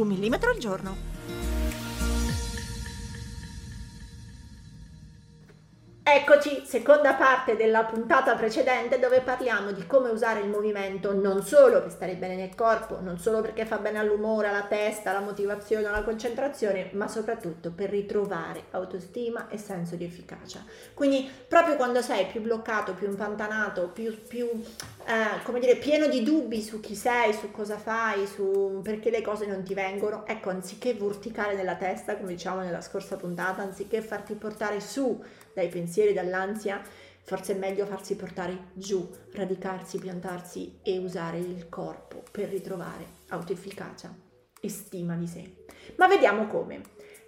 Un 0.00 0.08
millimetro 0.08 0.50
al 0.50 0.58
giorno. 0.58 1.09
Eccoci, 6.12 6.64
seconda 6.66 7.14
parte 7.14 7.54
della 7.54 7.84
puntata 7.84 8.34
precedente 8.34 8.98
dove 8.98 9.20
parliamo 9.20 9.70
di 9.70 9.86
come 9.86 10.08
usare 10.08 10.40
il 10.40 10.48
movimento 10.48 11.14
non 11.14 11.44
solo 11.44 11.80
per 11.80 11.92
stare 11.92 12.16
bene 12.16 12.34
nel 12.34 12.56
corpo, 12.56 12.98
non 13.00 13.16
solo 13.20 13.40
perché 13.40 13.64
fa 13.64 13.78
bene 13.78 14.00
all'umore, 14.00 14.48
alla 14.48 14.64
testa, 14.64 15.10
alla 15.10 15.20
motivazione, 15.20 15.86
alla 15.86 16.02
concentrazione, 16.02 16.90
ma 16.94 17.06
soprattutto 17.06 17.70
per 17.70 17.90
ritrovare 17.90 18.64
autostima 18.72 19.46
e 19.50 19.56
senso 19.56 19.94
di 19.94 20.02
efficacia. 20.02 20.64
Quindi 20.94 21.30
proprio 21.46 21.76
quando 21.76 22.02
sei 22.02 22.26
più 22.26 22.40
bloccato, 22.40 22.94
più 22.94 23.06
impantanato, 23.06 23.90
più, 23.94 24.20
più 24.26 24.46
eh, 24.46 25.42
come 25.44 25.60
dire, 25.60 25.76
pieno 25.76 26.08
di 26.08 26.24
dubbi 26.24 26.60
su 26.60 26.80
chi 26.80 26.96
sei, 26.96 27.32
su 27.32 27.52
cosa 27.52 27.78
fai, 27.78 28.26
su 28.26 28.80
perché 28.82 29.10
le 29.10 29.22
cose 29.22 29.46
non 29.46 29.62
ti 29.62 29.74
vengono, 29.74 30.26
ecco, 30.26 30.50
anziché 30.50 30.92
vorticare 30.92 31.54
nella 31.54 31.76
testa, 31.76 32.16
come 32.16 32.32
diciamo 32.32 32.62
nella 32.62 32.80
scorsa 32.80 33.14
puntata, 33.14 33.62
anziché 33.62 34.02
farti 34.02 34.34
portare 34.34 34.80
su 34.80 35.22
dai 35.54 35.68
pensieri, 35.68 36.12
dall'ansia, 36.12 36.82
forse 37.22 37.54
è 37.54 37.58
meglio 37.58 37.86
farsi 37.86 38.16
portare 38.16 38.70
giù, 38.72 39.08
radicarsi, 39.32 39.98
piantarsi 39.98 40.80
e 40.82 40.98
usare 40.98 41.38
il 41.38 41.68
corpo 41.68 42.22
per 42.30 42.48
ritrovare 42.48 43.06
autoefficacia 43.28 44.12
e 44.60 44.68
stima 44.68 45.14
di 45.14 45.26
sé. 45.26 45.64
Ma 45.96 46.08
vediamo 46.08 46.46
come. 46.46 46.80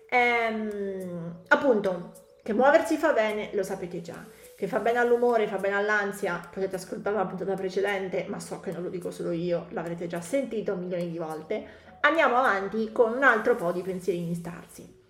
Ehm, 0.09 1.43
appunto, 1.49 2.13
che 2.43 2.53
muoversi 2.53 2.97
fa 2.97 3.13
bene, 3.13 3.51
lo 3.53 3.63
sapete 3.63 4.01
già. 4.01 4.25
Che 4.57 4.67
fa 4.67 4.81
bene 4.81 4.99
all'umore, 4.99 5.47
fa 5.47 5.59
bene 5.59 5.77
all'ansia, 5.77 6.41
potete 6.53 6.77
ascoltare 6.77 7.17
la 7.17 7.27
puntata 7.27 7.55
precedente, 7.55 8.27
ma 8.29 8.39
so 8.41 8.61
che 8.61 8.73
non 8.73 8.83
lo 8.83 8.89
dico 8.89 9.11
solo 9.11 9.31
io, 9.31 9.67
l'avrete 9.71 10.07
già 10.07 10.21
sentito 10.21 10.75
milioni 10.77 11.11
di 11.11 11.19
volte. 11.19 11.65
Andiamo 12.01 12.37
avanti 12.37 12.91
con 12.93 13.13
un 13.13 13.23
altro 13.23 13.55
po' 13.55 13.73
di 13.73 13.83
pensierini 13.83 14.35
starsi 14.35 15.01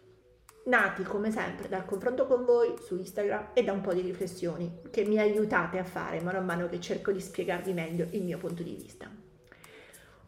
nati 0.65 1.03
come 1.03 1.31
sempre 1.31 1.69
dal 1.69 1.85
confronto 1.85 2.27
con 2.27 2.45
voi 2.45 2.75
su 2.81 2.97
Instagram 2.97 3.49
e 3.53 3.65
da 3.65 3.73
un 3.73 3.81
po' 3.81 3.93
di 3.93 4.01
riflessioni 4.01 4.81
che 4.91 5.05
mi 5.05 5.19
aiutate 5.19 5.79
a 5.79 5.85
fare 5.85 6.21
man 6.21 6.45
mano 6.45 6.69
che 6.69 6.81
cerco 6.81 7.11
di 7.11 7.21
spiegarvi 7.21 7.73
meglio 7.73 8.07
il 8.11 8.23
mio 8.23 8.39
punto 8.39 8.63
di 8.63 8.75
vista. 8.75 9.11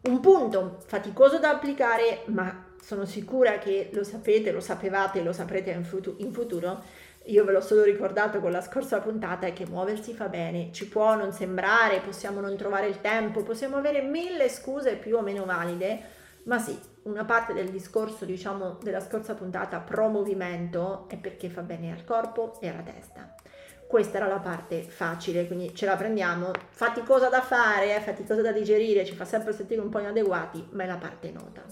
Un 0.01 0.19
punto 0.19 0.79
faticoso 0.85 1.39
da 1.39 1.49
applicare, 1.49 2.23
ma 2.27 2.73
sono 2.79 3.05
sicura 3.05 3.57
che 3.57 3.89
lo 3.93 4.03
sapete, 4.03 4.51
lo 4.51 4.59
sapevate, 4.59 5.23
lo 5.23 5.33
saprete 5.33 5.71
in, 5.71 5.83
futu- 5.83 6.19
in 6.19 6.31
futuro, 6.31 6.83
io 7.23 7.43
ve 7.43 7.53
l'ho 7.53 7.61
solo 7.61 7.81
ricordato 7.81 8.39
con 8.39 8.51
la 8.51 8.61
scorsa 8.61 8.99
puntata, 8.99 9.47
è 9.47 9.53
che 9.53 9.65
muoversi 9.65 10.13
fa 10.13 10.27
bene, 10.27 10.69
ci 10.71 10.87
può 10.87 11.15
non 11.15 11.31
sembrare, 11.31 12.01
possiamo 12.01 12.39
non 12.39 12.55
trovare 12.55 12.87
il 12.87 13.01
tempo, 13.01 13.41
possiamo 13.41 13.77
avere 13.77 14.03
mille 14.03 14.47
scuse 14.47 14.95
più 14.97 15.17
o 15.17 15.21
meno 15.21 15.45
valide, 15.45 15.99
ma 16.43 16.59
sì, 16.59 16.77
una 17.05 17.23
parte 17.23 17.53
del 17.53 17.69
discorso, 17.69 18.25
diciamo, 18.25 18.77
della 18.81 18.99
scorsa 18.99 19.35
puntata 19.35 19.79
pro 19.79 20.07
movimento 20.07 21.05
è 21.07 21.17
perché 21.17 21.49
fa 21.49 21.61
bene 21.61 21.91
al 21.91 22.03
corpo 22.03 22.59
e 22.59 22.69
alla 22.69 22.81
testa. 22.81 23.35
Questa 23.87 24.17
era 24.17 24.27
la 24.27 24.39
parte 24.39 24.81
facile, 24.81 25.45
quindi 25.45 25.75
ce 25.75 25.85
la 25.85 25.95
prendiamo. 25.95 26.51
Faticosa 26.69 27.29
da 27.29 27.41
fare, 27.41 27.95
eh, 27.95 28.01
faticosa 28.01 28.41
da 28.41 28.51
digerire, 28.51 29.05
ci 29.05 29.13
fa 29.13 29.25
sempre 29.25 29.53
sentire 29.53 29.81
un 29.81 29.89
po' 29.89 29.99
inadeguati, 29.99 30.67
ma 30.71 30.83
è 30.83 30.87
la 30.87 30.97
parte 30.97 31.31
nota. 31.31 31.63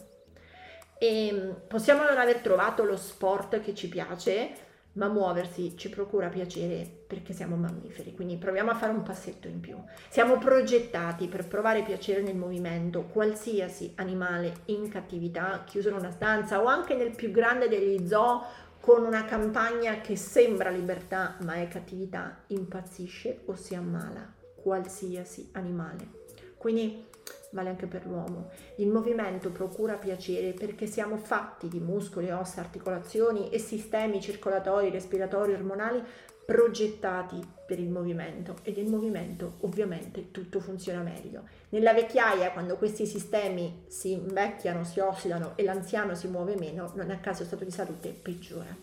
E 0.99 1.27
ehm, 1.27 1.61
possiamo 1.67 2.03
non 2.03 2.17
aver 2.17 2.37
trovato 2.37 2.83
lo 2.83 2.95
sport 2.95 3.59
che 3.59 3.73
ci 3.73 3.89
piace, 3.89 4.51
ma 4.93 5.07
muoversi 5.07 5.75
ci 5.75 5.89
procura 5.89 6.27
piacere 6.27 6.87
perché 7.07 7.33
siamo 7.33 7.55
mammiferi, 7.55 8.13
quindi 8.13 8.37
proviamo 8.37 8.71
a 8.71 8.75
fare 8.75 8.91
un 8.91 9.03
passetto 9.03 9.47
in 9.47 9.59
più. 9.59 9.77
Siamo 10.09 10.37
progettati 10.37 11.27
per 11.27 11.47
provare 11.47 11.83
piacere 11.83 12.21
nel 12.21 12.35
movimento, 12.35 13.03
qualsiasi 13.03 13.93
animale 13.95 14.61
in 14.65 14.89
cattività, 14.89 15.63
chiuso 15.65 15.89
in 15.89 15.95
una 15.95 16.11
stanza 16.11 16.61
o 16.61 16.65
anche 16.65 16.95
nel 16.95 17.15
più 17.15 17.31
grande 17.31 17.67
degli 17.67 18.07
zoo 18.07 18.43
con 18.79 19.05
una 19.05 19.25
campagna 19.25 20.01
che 20.01 20.15
sembra 20.15 20.69
libertà 20.69 21.37
ma 21.43 21.55
è 21.55 21.67
cattività, 21.67 22.43
impazzisce 22.47 23.43
o 23.45 23.55
si 23.55 23.75
ammala, 23.75 24.31
qualsiasi 24.55 25.49
animale. 25.53 26.21
Quindi 26.57 27.11
vale 27.53 27.69
anche 27.69 27.85
per 27.85 28.05
l'uomo. 28.05 28.49
Il 28.77 28.89
movimento 28.89 29.51
procura 29.51 29.95
piacere 29.95 30.51
perché 30.51 30.85
siamo 30.85 31.17
fatti 31.17 31.67
di 31.67 31.79
muscoli, 31.79 32.29
ossa, 32.31 32.59
articolazioni 32.59 33.49
e 33.49 33.59
sistemi 33.59 34.19
circolatori, 34.19 34.89
respiratori, 34.89 35.53
ormonali 35.53 36.03
progettati 36.45 37.39
per 37.65 37.79
il 37.79 37.89
movimento 37.89 38.57
ed 38.63 38.77
il 38.77 38.89
movimento 38.89 39.53
ovviamente 39.61 40.31
tutto 40.31 40.59
funziona 40.59 41.01
meglio. 41.01 41.43
Nella 41.69 41.93
vecchiaia 41.93 42.51
quando 42.51 42.75
questi 42.75 43.05
sistemi 43.05 43.85
si 43.87 44.11
invecchiano, 44.11 44.83
si 44.83 44.99
ossidano 44.99 45.53
e 45.55 45.63
l'anziano 45.63 46.15
si 46.15 46.27
muove 46.27 46.55
meno, 46.57 46.91
non 46.95 47.11
a 47.11 47.19
caso 47.19 47.41
lo 47.41 47.47
stato 47.47 47.63
di 47.63 47.71
salute 47.71 48.09
peggiora. 48.09 48.75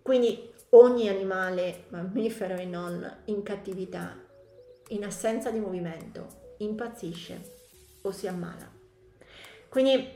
Quindi 0.00 0.48
ogni 0.70 1.08
animale, 1.08 1.84
mammifero 1.88 2.54
e 2.54 2.66
non, 2.66 3.18
in 3.26 3.42
cattività, 3.42 4.16
in 4.88 5.04
assenza 5.04 5.50
di 5.50 5.58
movimento, 5.58 6.54
impazzisce 6.58 7.58
o 8.02 8.12
si 8.12 8.26
ammala. 8.26 8.68
Quindi 9.68 10.08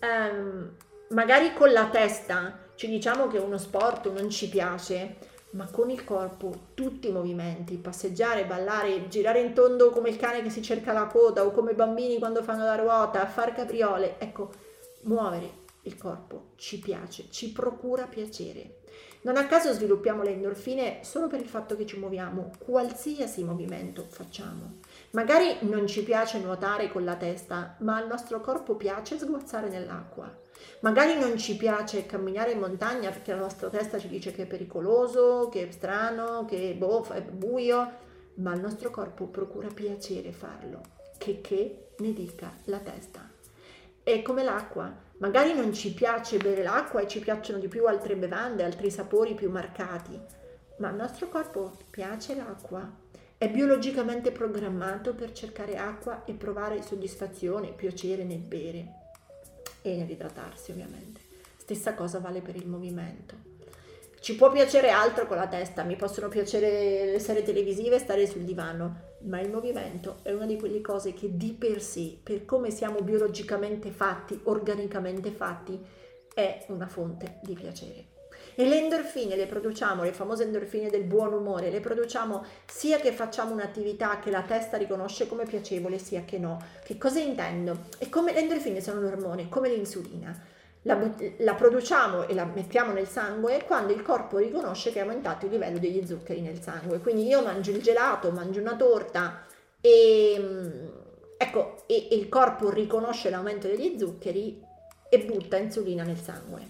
ehm, 0.00 0.76
magari 1.10 1.52
con 1.54 1.72
la 1.72 1.88
testa 1.88 2.66
ci 2.74 2.88
diciamo 2.88 3.26
che 3.28 3.38
uno 3.38 3.58
sport 3.58 4.10
non 4.10 4.30
ci 4.30 4.48
piace, 4.48 5.16
ma 5.50 5.68
con 5.70 5.90
il 5.90 6.04
corpo 6.04 6.68
tutti 6.74 7.08
i 7.08 7.12
movimenti, 7.12 7.76
passeggiare, 7.76 8.44
ballare, 8.44 9.08
girare 9.08 9.40
in 9.40 9.54
tondo 9.54 9.90
come 9.90 10.10
il 10.10 10.16
cane 10.16 10.42
che 10.42 10.50
si 10.50 10.62
cerca 10.62 10.92
la 10.92 11.06
coda 11.06 11.44
o 11.44 11.50
come 11.50 11.72
i 11.72 11.74
bambini 11.74 12.18
quando 12.18 12.42
fanno 12.42 12.64
la 12.64 12.76
ruota, 12.76 13.26
fare 13.26 13.52
capriole, 13.52 14.18
ecco, 14.18 14.50
muovere 15.02 15.66
il 15.82 15.96
corpo 15.96 16.50
ci 16.56 16.78
piace, 16.78 17.26
ci 17.30 17.50
procura 17.50 18.04
piacere. 18.04 18.77
Non 19.20 19.36
a 19.36 19.46
caso 19.46 19.72
sviluppiamo 19.72 20.22
le 20.22 20.30
endorfine 20.30 21.00
solo 21.02 21.26
per 21.26 21.40
il 21.40 21.48
fatto 21.48 21.76
che 21.76 21.86
ci 21.86 21.98
muoviamo, 21.98 22.52
qualsiasi 22.58 23.42
movimento 23.42 24.06
facciamo. 24.08 24.76
Magari 25.10 25.56
non 25.62 25.88
ci 25.88 26.04
piace 26.04 26.38
nuotare 26.38 26.88
con 26.90 27.04
la 27.04 27.16
testa, 27.16 27.74
ma 27.80 27.96
al 27.96 28.06
nostro 28.06 28.40
corpo 28.40 28.76
piace 28.76 29.18
sguazzare 29.18 29.68
nell'acqua. 29.68 30.32
Magari 30.80 31.18
non 31.18 31.36
ci 31.36 31.56
piace 31.56 32.06
camminare 32.06 32.52
in 32.52 32.60
montagna 32.60 33.10
perché 33.10 33.32
la 33.32 33.40
nostra 33.40 33.68
testa 33.68 33.98
ci 33.98 34.08
dice 34.08 34.30
che 34.30 34.42
è 34.42 34.46
pericoloso, 34.46 35.48
che 35.50 35.66
è 35.66 35.70
strano, 35.72 36.44
che 36.44 36.74
boh, 36.78 37.08
è 37.08 37.20
buio, 37.22 37.90
ma 38.34 38.52
al 38.52 38.60
nostro 38.60 38.90
corpo 38.90 39.26
procura 39.26 39.68
piacere 39.68 40.30
farlo, 40.30 40.80
che 41.18 41.40
che 41.40 41.88
ne 41.98 42.12
dica 42.12 42.52
la 42.64 42.78
testa. 42.78 43.28
È 44.02 44.22
come 44.22 44.44
l'acqua, 44.44 44.94
magari 45.18 45.54
non 45.54 45.72
ci 45.72 45.92
piace 45.92 46.38
bere 46.38 46.62
l'acqua 46.62 47.00
e 47.00 47.08
ci 47.08 47.20
piacciono 47.20 47.58
di 47.58 47.68
più 47.68 47.86
altre 47.86 48.16
bevande, 48.16 48.64
altri 48.64 48.90
sapori 48.90 49.34
più 49.34 49.50
marcati, 49.50 50.18
ma 50.78 50.88
al 50.88 50.96
nostro 50.96 51.28
corpo 51.28 51.76
piace 51.90 52.34
l'acqua 52.34 53.06
è 53.36 53.48
biologicamente 53.48 54.32
programmato 54.32 55.14
per 55.14 55.32
cercare 55.32 55.76
acqua 55.76 56.24
e 56.24 56.34
provare 56.34 56.82
soddisfazione, 56.82 57.72
piacere 57.72 58.24
nel 58.24 58.40
bere 58.40 58.86
e 59.82 59.96
nell'idratarsi 59.96 60.72
ovviamente. 60.72 61.20
Stessa 61.56 61.94
cosa 61.94 62.18
vale 62.18 62.40
per 62.40 62.56
il 62.56 62.66
movimento. 62.66 63.47
Ci 64.20 64.34
può 64.34 64.50
piacere 64.50 64.90
altro 64.90 65.26
con 65.26 65.36
la 65.36 65.46
testa, 65.46 65.84
mi 65.84 65.94
possono 65.94 66.28
piacere 66.28 67.04
le 67.12 67.18
serie 67.20 67.44
televisive 67.44 68.00
stare 68.00 68.26
sul 68.26 68.42
divano, 68.42 69.16
ma 69.20 69.40
il 69.40 69.50
movimento 69.50 70.18
è 70.22 70.32
una 70.32 70.44
di 70.44 70.58
quelle 70.58 70.80
cose 70.80 71.14
che 71.14 71.36
di 71.36 71.52
per 71.52 71.80
sé, 71.80 72.18
per 72.20 72.44
come 72.44 72.70
siamo 72.70 73.00
biologicamente 73.00 73.90
fatti, 73.90 74.38
organicamente 74.44 75.30
fatti, 75.30 75.80
è 76.34 76.64
una 76.68 76.88
fonte 76.88 77.38
di 77.42 77.54
piacere. 77.54 78.16
E 78.56 78.66
le 78.66 78.82
endorfine 78.82 79.36
le 79.36 79.46
produciamo, 79.46 80.02
le 80.02 80.12
famose 80.12 80.42
endorfine 80.42 80.90
del 80.90 81.04
buon 81.04 81.32
umore, 81.32 81.70
le 81.70 81.80
produciamo 81.80 82.44
sia 82.66 82.98
che 82.98 83.12
facciamo 83.12 83.52
un'attività 83.52 84.18
che 84.18 84.32
la 84.32 84.42
testa 84.42 84.76
riconosce 84.76 85.28
come 85.28 85.44
piacevole, 85.44 85.98
sia 85.98 86.24
che 86.24 86.38
no. 86.38 86.60
Che 86.82 86.98
cosa 86.98 87.20
intendo? 87.20 87.86
E 87.98 88.08
come 88.08 88.32
le 88.32 88.40
endorfine 88.40 88.80
sono 88.80 88.98
un 88.98 89.06
ormone, 89.06 89.48
come 89.48 89.68
l'insulina. 89.68 90.56
La, 90.88 90.98
la, 91.40 91.54
produciamo 91.54 92.26
e 92.26 92.32
la 92.32 92.46
mettiamo 92.46 92.92
nel 92.92 93.06
sangue 93.06 93.62
quando 93.66 93.92
il 93.92 94.00
corpo 94.00 94.38
riconosce 94.38 94.90
che 94.90 95.00
è 95.00 95.02
aumentato 95.02 95.44
il 95.44 95.52
livello 95.52 95.78
degli 95.78 96.06
zuccheri 96.06 96.40
nel 96.40 96.62
sangue. 96.62 96.98
Quindi 97.00 97.26
io 97.26 97.42
mangio 97.42 97.72
il 97.72 97.82
gelato, 97.82 98.30
mangio 98.30 98.60
una 98.60 98.74
torta 98.74 99.44
e, 99.82 100.90
ecco, 101.36 101.82
e, 101.84 102.08
e 102.10 102.14
il 102.14 102.30
corpo 102.30 102.70
riconosce 102.70 103.28
l'aumento 103.28 103.68
degli 103.68 103.98
zuccheri 103.98 104.64
e 105.10 105.18
butta 105.26 105.58
insulina 105.58 106.04
nel 106.04 106.16
sangue. 106.16 106.66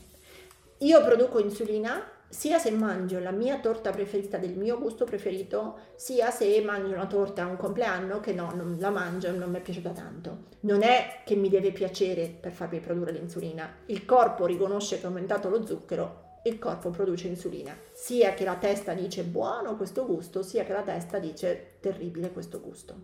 Io 0.79 1.05
produco 1.05 1.39
insulina 1.39 2.03
sia 2.29 2.59
se 2.59 2.71
mangio 2.71 3.19
la 3.21 3.31
mia 3.31 3.59
torta 3.59 3.91
preferita 3.91 4.37
del 4.37 4.55
mio 4.55 4.79
gusto 4.79 5.05
preferito, 5.05 5.79
sia 5.97 6.31
se 6.31 6.61
mangio 6.61 6.93
una 6.93 7.07
torta 7.07 7.43
a 7.43 7.47
un 7.47 7.57
compleanno 7.57 8.21
che 8.21 8.33
no, 8.33 8.53
non 8.55 8.77
la 8.79 8.91
mangio 8.91 9.29
e 9.29 9.33
non 9.33 9.51
mi 9.51 9.59
è 9.59 9.61
piaciuta 9.63 9.91
tanto. 9.91 10.45
Non 10.61 10.83
è 10.83 11.23
che 11.25 11.37
mi 11.37 11.49
deve 11.49 11.73
piacere 11.73 12.29
per 12.29 12.53
farmi 12.53 12.81
produrre 12.81 13.13
l'insulina. 13.13 13.79
Il 13.87 14.05
corpo 14.05 14.45
riconosce 14.45 14.97
che 14.97 15.03
è 15.03 15.07
aumentato 15.07 15.49
lo 15.49 15.65
zucchero, 15.65 16.41
il 16.45 16.59
corpo 16.59 16.91
produce 16.91 17.29
insulina. 17.29 17.75
Sia 17.93 18.35
che 18.35 18.45
la 18.45 18.57
testa 18.57 18.93
dice 18.93 19.25
buono 19.25 19.77
questo 19.77 20.05
gusto, 20.05 20.43
sia 20.43 20.65
che 20.65 20.73
la 20.73 20.83
testa 20.83 21.19
dice 21.19 21.77
terribile 21.81 22.31
questo 22.31 22.61
gusto. 22.61 22.95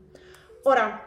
Ora, 0.64 1.02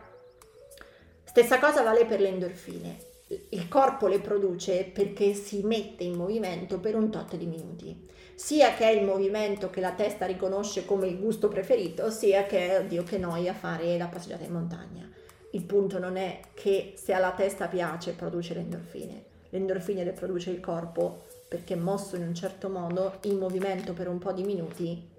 stessa 1.23 1.59
cosa 1.59 1.83
vale 1.83 2.05
per 2.05 2.19
le 2.19 2.29
endorfine 2.29 3.06
il 3.49 3.67
corpo 3.67 4.07
le 4.07 4.19
produce 4.19 4.85
perché 4.85 5.33
si 5.33 5.61
mette 5.63 6.03
in 6.03 6.15
movimento 6.15 6.79
per 6.79 6.95
un 6.95 7.09
tot 7.09 7.35
di 7.35 7.45
minuti. 7.45 8.05
Sia 8.35 8.73
che 8.73 8.85
è 8.85 8.91
il 8.91 9.03
movimento 9.03 9.69
che 9.69 9.81
la 9.81 9.93
testa 9.93 10.25
riconosce 10.25 10.85
come 10.85 11.07
il 11.07 11.19
gusto 11.19 11.47
preferito, 11.47 12.09
sia 12.09 12.45
che 12.45 12.69
è, 12.69 12.79
oddio 12.79 13.03
che 13.03 13.17
noia 13.17 13.53
fare 13.53 13.97
la 13.97 14.07
passeggiata 14.07 14.43
in 14.43 14.51
montagna. 14.51 15.09
Il 15.51 15.63
punto 15.63 15.97
non 15.97 16.17
è 16.17 16.39
che 16.53 16.93
se 16.95 17.13
alla 17.13 17.31
testa 17.31 17.67
piace 17.67 18.13
produce 18.13 18.53
le 18.53 18.59
endorfine. 18.61 19.23
Le 19.49 19.57
endorfine 19.57 20.03
le 20.03 20.11
produce 20.11 20.51
il 20.51 20.59
corpo 20.59 21.25
perché 21.47 21.75
mosso 21.75 22.15
in 22.15 22.23
un 22.23 22.35
certo 22.35 22.69
modo, 22.69 23.17
in 23.21 23.37
movimento 23.37 23.93
per 23.93 24.07
un 24.07 24.19
po' 24.19 24.33
di 24.33 24.43
minuti, 24.43 25.09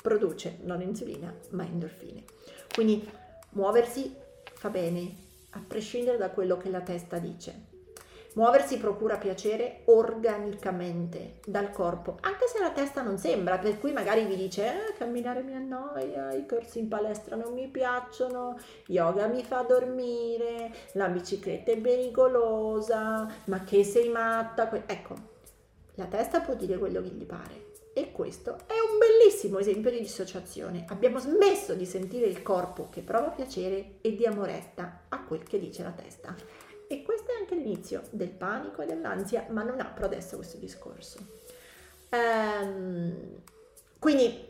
produce 0.00 0.58
non 0.62 0.80
insulina 0.80 1.34
ma 1.50 1.64
endorfine. 1.64 2.22
Quindi 2.72 3.08
muoversi 3.50 4.14
fa 4.54 4.68
bene, 4.68 5.26
a 5.50 5.62
prescindere 5.66 6.16
da 6.16 6.30
quello 6.30 6.56
che 6.56 6.70
la 6.70 6.80
testa 6.80 7.18
dice. 7.18 7.76
Muoversi 8.34 8.78
procura 8.78 9.16
piacere 9.16 9.80
organicamente 9.86 11.40
dal 11.44 11.72
corpo, 11.72 12.18
anche 12.20 12.46
se 12.46 12.60
la 12.60 12.70
testa 12.70 13.02
non 13.02 13.18
sembra, 13.18 13.58
per 13.58 13.80
cui 13.80 13.92
magari 13.92 14.26
vi 14.26 14.36
dice 14.36 14.64
eh, 14.64 14.92
camminare 14.96 15.42
mi 15.42 15.54
annoia, 15.54 16.32
i 16.32 16.46
corsi 16.46 16.78
in 16.78 16.88
palestra 16.88 17.34
non 17.34 17.54
mi 17.54 17.66
piacciono, 17.66 18.56
yoga 18.86 19.26
mi 19.26 19.42
fa 19.42 19.62
dormire, 19.62 20.72
la 20.92 21.08
bicicletta 21.08 21.72
è 21.72 21.78
pericolosa, 21.78 23.26
ma 23.46 23.64
che 23.64 23.82
sei 23.82 24.08
matta? 24.08 24.70
Ecco, 24.86 25.14
la 25.94 26.04
testa 26.04 26.40
può 26.40 26.54
dire 26.54 26.78
quello 26.78 27.00
che 27.00 27.08
gli 27.08 27.24
pare, 27.24 27.67
e 27.98 28.12
questo 28.12 28.58
è 28.68 28.78
un 28.78 28.96
bellissimo 28.96 29.58
esempio 29.58 29.90
di 29.90 29.98
dissociazione. 29.98 30.84
Abbiamo 30.88 31.18
smesso 31.18 31.74
di 31.74 31.84
sentire 31.84 32.26
il 32.26 32.42
corpo 32.42 32.88
che 32.88 33.00
prova 33.00 33.30
piacere 33.30 33.96
e 34.00 34.14
diamo 34.14 34.44
retta 34.44 35.06
a 35.08 35.24
quel 35.24 35.42
che 35.42 35.58
dice 35.58 35.82
la 35.82 35.90
testa. 35.90 36.32
E 36.86 37.02
questo 37.02 37.32
è 37.32 37.40
anche 37.40 37.56
l'inizio 37.56 38.02
del 38.10 38.30
panico 38.30 38.82
e 38.82 38.86
dell'ansia, 38.86 39.46
ma 39.50 39.64
non 39.64 39.80
apro 39.80 40.04
adesso 40.04 40.36
questo 40.36 40.58
discorso. 40.58 41.18
Ehm, 42.10 43.40
quindi 43.98 44.47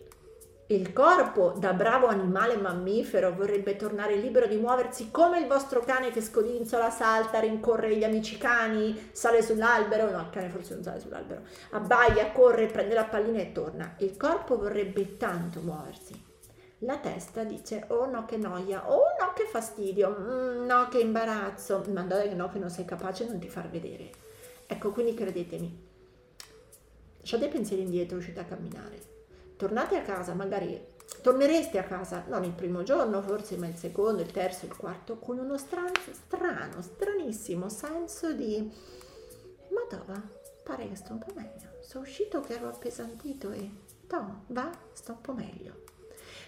il 0.70 0.92
corpo, 0.92 1.54
da 1.56 1.72
bravo 1.72 2.08
animale 2.08 2.58
mammifero, 2.58 3.34
vorrebbe 3.34 3.76
tornare 3.76 4.16
libero 4.16 4.46
di 4.46 4.56
muoversi 4.56 5.10
come 5.10 5.38
il 5.38 5.46
vostro 5.46 5.80
cane 5.80 6.10
che 6.10 6.20
scodinzola, 6.20 6.90
salta, 6.90 7.40
rincorre 7.40 7.96
gli 7.96 8.04
amici 8.04 8.36
cani, 8.36 9.08
sale 9.12 9.40
sull'albero, 9.40 10.10
no, 10.10 10.20
il 10.20 10.30
cane 10.30 10.50
forse 10.50 10.74
non 10.74 10.82
sale 10.82 11.00
sull'albero, 11.00 11.40
abbaia, 11.70 12.32
corre, 12.32 12.66
prende 12.66 12.92
la 12.92 13.04
pallina 13.04 13.38
e 13.38 13.52
torna. 13.52 13.94
Il 13.98 14.18
corpo 14.18 14.58
vorrebbe 14.58 15.16
tanto 15.16 15.60
muoversi. 15.60 16.26
La 16.80 16.98
testa 16.98 17.44
dice, 17.44 17.86
oh 17.88 18.04
no 18.04 18.26
che 18.26 18.36
noia, 18.36 18.90
oh 18.92 19.16
no 19.18 19.32
che 19.34 19.46
fastidio, 19.46 20.14
mm, 20.20 20.66
no 20.66 20.88
che 20.88 20.98
imbarazzo, 20.98 21.82
ma 21.94 22.02
dai 22.02 22.34
no 22.34 22.50
che 22.50 22.58
non 22.58 22.68
sei 22.68 22.84
capace 22.84 23.26
non 23.26 23.38
ti 23.38 23.48
far 23.48 23.70
vedere. 23.70 24.10
Ecco, 24.66 24.92
quindi 24.92 25.14
credetemi, 25.14 25.86
lasciate 27.20 27.46
i 27.46 27.48
pensieri 27.48 27.84
indietro, 27.84 28.18
uscite 28.18 28.40
a 28.40 28.44
camminare 28.44 29.16
tornate 29.58 29.96
a 29.96 30.02
casa, 30.02 30.32
magari 30.32 30.80
tornereste 31.20 31.78
a 31.78 31.84
casa, 31.84 32.24
non 32.28 32.44
il 32.44 32.52
primo 32.52 32.82
giorno 32.84 33.20
forse, 33.20 33.56
ma 33.56 33.66
il 33.66 33.74
secondo, 33.74 34.22
il 34.22 34.30
terzo, 34.30 34.64
il 34.64 34.76
quarto, 34.76 35.18
con 35.18 35.38
uno 35.38 35.58
strano, 35.58 35.92
strano, 36.12 36.80
stranissimo 36.80 37.68
senso 37.68 38.32
di 38.32 38.70
ma 39.68 39.84
dove? 39.90 40.36
Pare 40.62 40.88
che 40.88 40.94
sto 40.94 41.12
un 41.12 41.18
po' 41.18 41.32
meglio. 41.34 41.68
Sono 41.80 42.04
uscito 42.04 42.40
che 42.40 42.54
ero 42.54 42.68
appesantito 42.68 43.50
e 43.50 43.70
no, 44.10 44.44
va, 44.48 44.70
sto 44.92 45.12
un 45.12 45.20
po' 45.20 45.32
meglio. 45.32 45.84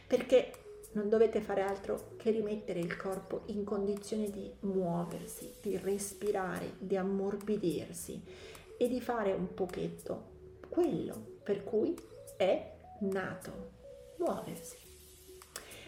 Perché 0.07 0.53
non 0.93 1.09
dovete 1.09 1.41
fare 1.41 1.63
altro 1.63 2.13
che 2.17 2.31
rimettere 2.31 2.81
il 2.81 2.97
corpo 2.97 3.43
in 3.47 3.65
condizione 3.65 4.31
di 4.31 4.51
muoversi, 4.61 5.55
di 5.61 5.77
respirare, 5.77 6.75
di 6.79 6.97
ammorbidirsi 6.97 8.23
e 8.77 8.89
di 8.89 9.01
fare 9.01 9.33
un 9.33 9.53
pochetto 9.55 10.39
quello 10.69 11.39
per 11.43 11.65
cui 11.65 11.95
è 12.37 12.79
nato, 13.01 13.71
muoversi. 14.17 14.77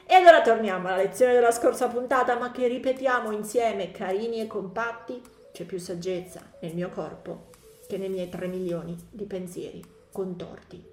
E 0.05 0.15
allora 0.15 0.43
torniamo 0.43 0.89
alla 0.89 0.97
lezione 0.97 1.33
della 1.33 1.51
scorsa 1.51 1.89
puntata, 1.89 2.37
ma 2.39 2.51
che 2.51 2.67
ripetiamo 2.67 3.31
insieme, 3.31 3.93
carini 3.93 4.41
e 4.41 4.47
compatti, 4.47 5.23
c'è 5.53 5.65
più 5.65 5.79
saggezza 5.79 6.41
nel 6.61 6.75
mio 6.75 6.91
corpo 6.91 7.51
che 7.87 7.99
nei 7.99 8.09
miei 8.09 8.29
tre 8.29 8.47
milioni 8.47 8.97
di 9.11 9.25
pensieri 9.25 9.83
contorti. 10.11 10.85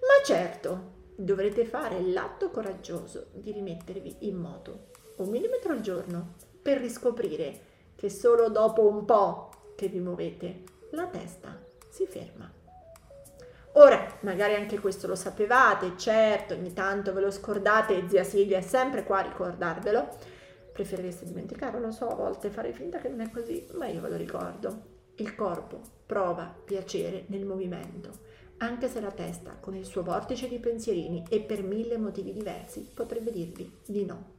Ma 0.00 0.24
certo, 0.24 0.96
dovrete 1.16 1.64
fare 1.64 2.00
l'atto 2.00 2.50
coraggioso 2.50 3.26
di 3.32 3.52
rimettervi 3.52 4.16
in 4.20 4.36
moto 4.36 4.86
un 5.16 5.30
millimetro 5.30 5.72
al 5.72 5.80
giorno 5.80 6.34
per 6.62 6.78
riscoprire 6.78 7.66
che 7.96 8.08
solo 8.08 8.48
dopo 8.48 8.86
un 8.86 9.04
po' 9.04 9.50
che 9.74 9.88
vi 9.88 9.98
muovete 9.98 10.62
la 10.90 11.06
testa 11.06 11.60
si 11.88 12.06
ferma. 12.06 12.50
Ora, 13.78 14.18
magari 14.22 14.54
anche 14.54 14.80
questo 14.80 15.06
lo 15.06 15.14
sapevate, 15.14 15.96
certo, 15.96 16.54
ogni 16.54 16.72
tanto 16.72 17.12
ve 17.12 17.20
lo 17.20 17.30
scordate 17.30 18.08
zia 18.08 18.24
Silvia 18.24 18.58
è 18.58 18.60
sempre 18.60 19.04
qua 19.04 19.18
a 19.18 19.28
ricordarvelo. 19.28 20.16
Preferireste 20.72 21.24
dimenticarlo, 21.24 21.78
lo 21.78 21.92
so, 21.92 22.08
a 22.08 22.16
volte 22.16 22.50
fare 22.50 22.72
finta 22.72 22.98
che 22.98 23.08
non 23.08 23.20
è 23.20 23.30
così, 23.30 23.68
ma 23.74 23.86
io 23.86 24.00
ve 24.00 24.08
lo 24.08 24.16
ricordo. 24.16 24.96
Il 25.14 25.32
corpo 25.36 25.80
prova 26.04 26.52
piacere 26.64 27.26
nel 27.28 27.44
movimento, 27.44 28.10
anche 28.56 28.88
se 28.88 29.00
la 29.00 29.12
testa, 29.12 29.56
con 29.60 29.76
il 29.76 29.84
suo 29.84 30.02
vortice 30.02 30.48
di 30.48 30.58
pensierini 30.58 31.24
e 31.28 31.40
per 31.40 31.62
mille 31.62 31.98
motivi 31.98 32.32
diversi, 32.32 32.80
potrebbe 32.92 33.30
dirvi 33.30 33.78
di 33.86 34.04
no. 34.04 34.36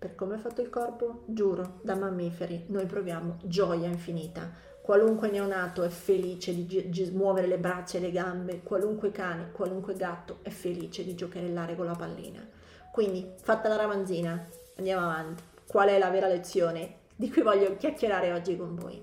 Per 0.00 0.16
come 0.16 0.34
è 0.34 0.38
fatto 0.38 0.62
il 0.62 0.70
corpo, 0.70 1.22
giuro, 1.26 1.78
da 1.82 1.94
mammiferi, 1.94 2.64
noi 2.70 2.86
proviamo 2.86 3.36
gioia 3.44 3.86
infinita 3.86 4.50
Qualunque 4.90 5.30
neonato 5.30 5.84
è 5.84 5.88
felice 5.88 6.52
di 6.52 6.66
gi- 6.66 6.90
gi- 6.90 7.12
muovere 7.12 7.46
le 7.46 7.58
braccia 7.58 7.98
e 7.98 8.00
le 8.00 8.10
gambe, 8.10 8.60
qualunque 8.64 9.12
cane, 9.12 9.52
qualunque 9.52 9.94
gatto 9.94 10.38
è 10.42 10.50
felice 10.50 11.04
di 11.04 11.14
giocherellare 11.14 11.76
con 11.76 11.86
la 11.86 11.94
pallina. 11.94 12.44
Quindi, 12.90 13.24
fatta 13.40 13.68
la 13.68 13.76
ramanzina, 13.76 14.48
andiamo 14.78 15.06
avanti. 15.06 15.44
Qual 15.64 15.88
è 15.88 15.96
la 15.96 16.10
vera 16.10 16.26
lezione 16.26 17.02
di 17.14 17.30
cui 17.30 17.42
voglio 17.42 17.76
chiacchierare 17.76 18.32
oggi 18.32 18.56
con 18.56 18.74
voi? 18.74 19.00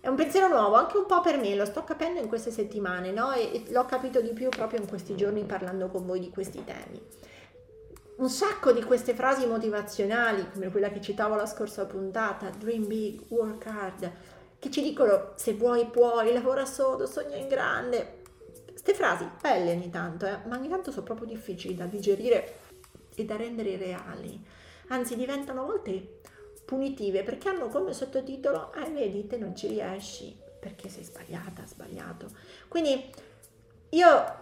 È 0.00 0.08
un 0.08 0.16
pensiero 0.16 0.48
nuovo, 0.48 0.74
anche 0.74 0.96
un 0.96 1.06
po' 1.06 1.20
per 1.20 1.38
me, 1.38 1.54
lo 1.54 1.66
sto 1.66 1.84
capendo 1.84 2.18
in 2.18 2.26
queste 2.26 2.50
settimane, 2.50 3.12
no? 3.12 3.30
E, 3.30 3.42
e 3.42 3.64
l'ho 3.68 3.84
capito 3.84 4.20
di 4.20 4.32
più 4.32 4.48
proprio 4.48 4.80
in 4.80 4.88
questi 4.88 5.14
giorni 5.14 5.44
parlando 5.44 5.86
con 5.86 6.04
voi 6.04 6.18
di 6.18 6.30
questi 6.30 6.64
temi 6.64 7.00
un 8.20 8.28
sacco 8.28 8.70
di 8.72 8.82
queste 8.82 9.14
frasi 9.14 9.46
motivazionali, 9.46 10.50
come 10.52 10.70
quella 10.70 10.90
che 10.90 11.00
citavo 11.00 11.36
la 11.36 11.46
scorsa 11.46 11.86
puntata, 11.86 12.50
dream 12.50 12.86
big, 12.86 13.22
work 13.28 13.64
hard, 13.64 14.12
che 14.60 14.70
ci 14.70 14.82
dicono 14.82 15.32
se 15.36 15.54
vuoi 15.54 15.86
puoi, 15.86 16.32
lavora 16.32 16.66
sodo, 16.66 17.06
sogna 17.06 17.36
in 17.36 17.48
grande. 17.48 18.18
Queste 18.68 18.94
frasi 18.94 19.28
belle 19.40 19.72
ogni 19.72 19.90
tanto, 19.90 20.26
eh, 20.26 20.38
ma 20.46 20.56
ogni 20.56 20.68
tanto 20.68 20.92
sono 20.92 21.04
proprio 21.04 21.26
difficili 21.26 21.74
da 21.74 21.86
digerire 21.86 22.58
e 23.14 23.24
da 23.24 23.36
rendere 23.36 23.76
reali. 23.76 24.38
Anzi, 24.88 25.16
diventano 25.16 25.62
a 25.62 25.64
volte 25.64 26.20
punitive 26.64 27.22
perché 27.22 27.48
hanno 27.48 27.68
come 27.68 27.94
sottotitolo, 27.94 28.72
eh 28.74 28.90
vedi, 28.90 29.26
te 29.26 29.38
non 29.38 29.56
ci 29.56 29.66
riesci 29.66 30.36
perché 30.60 30.88
sei 30.90 31.04
sbagliata, 31.04 31.66
sbagliato. 31.66 32.28
Quindi 32.68 33.10
io 33.90 34.34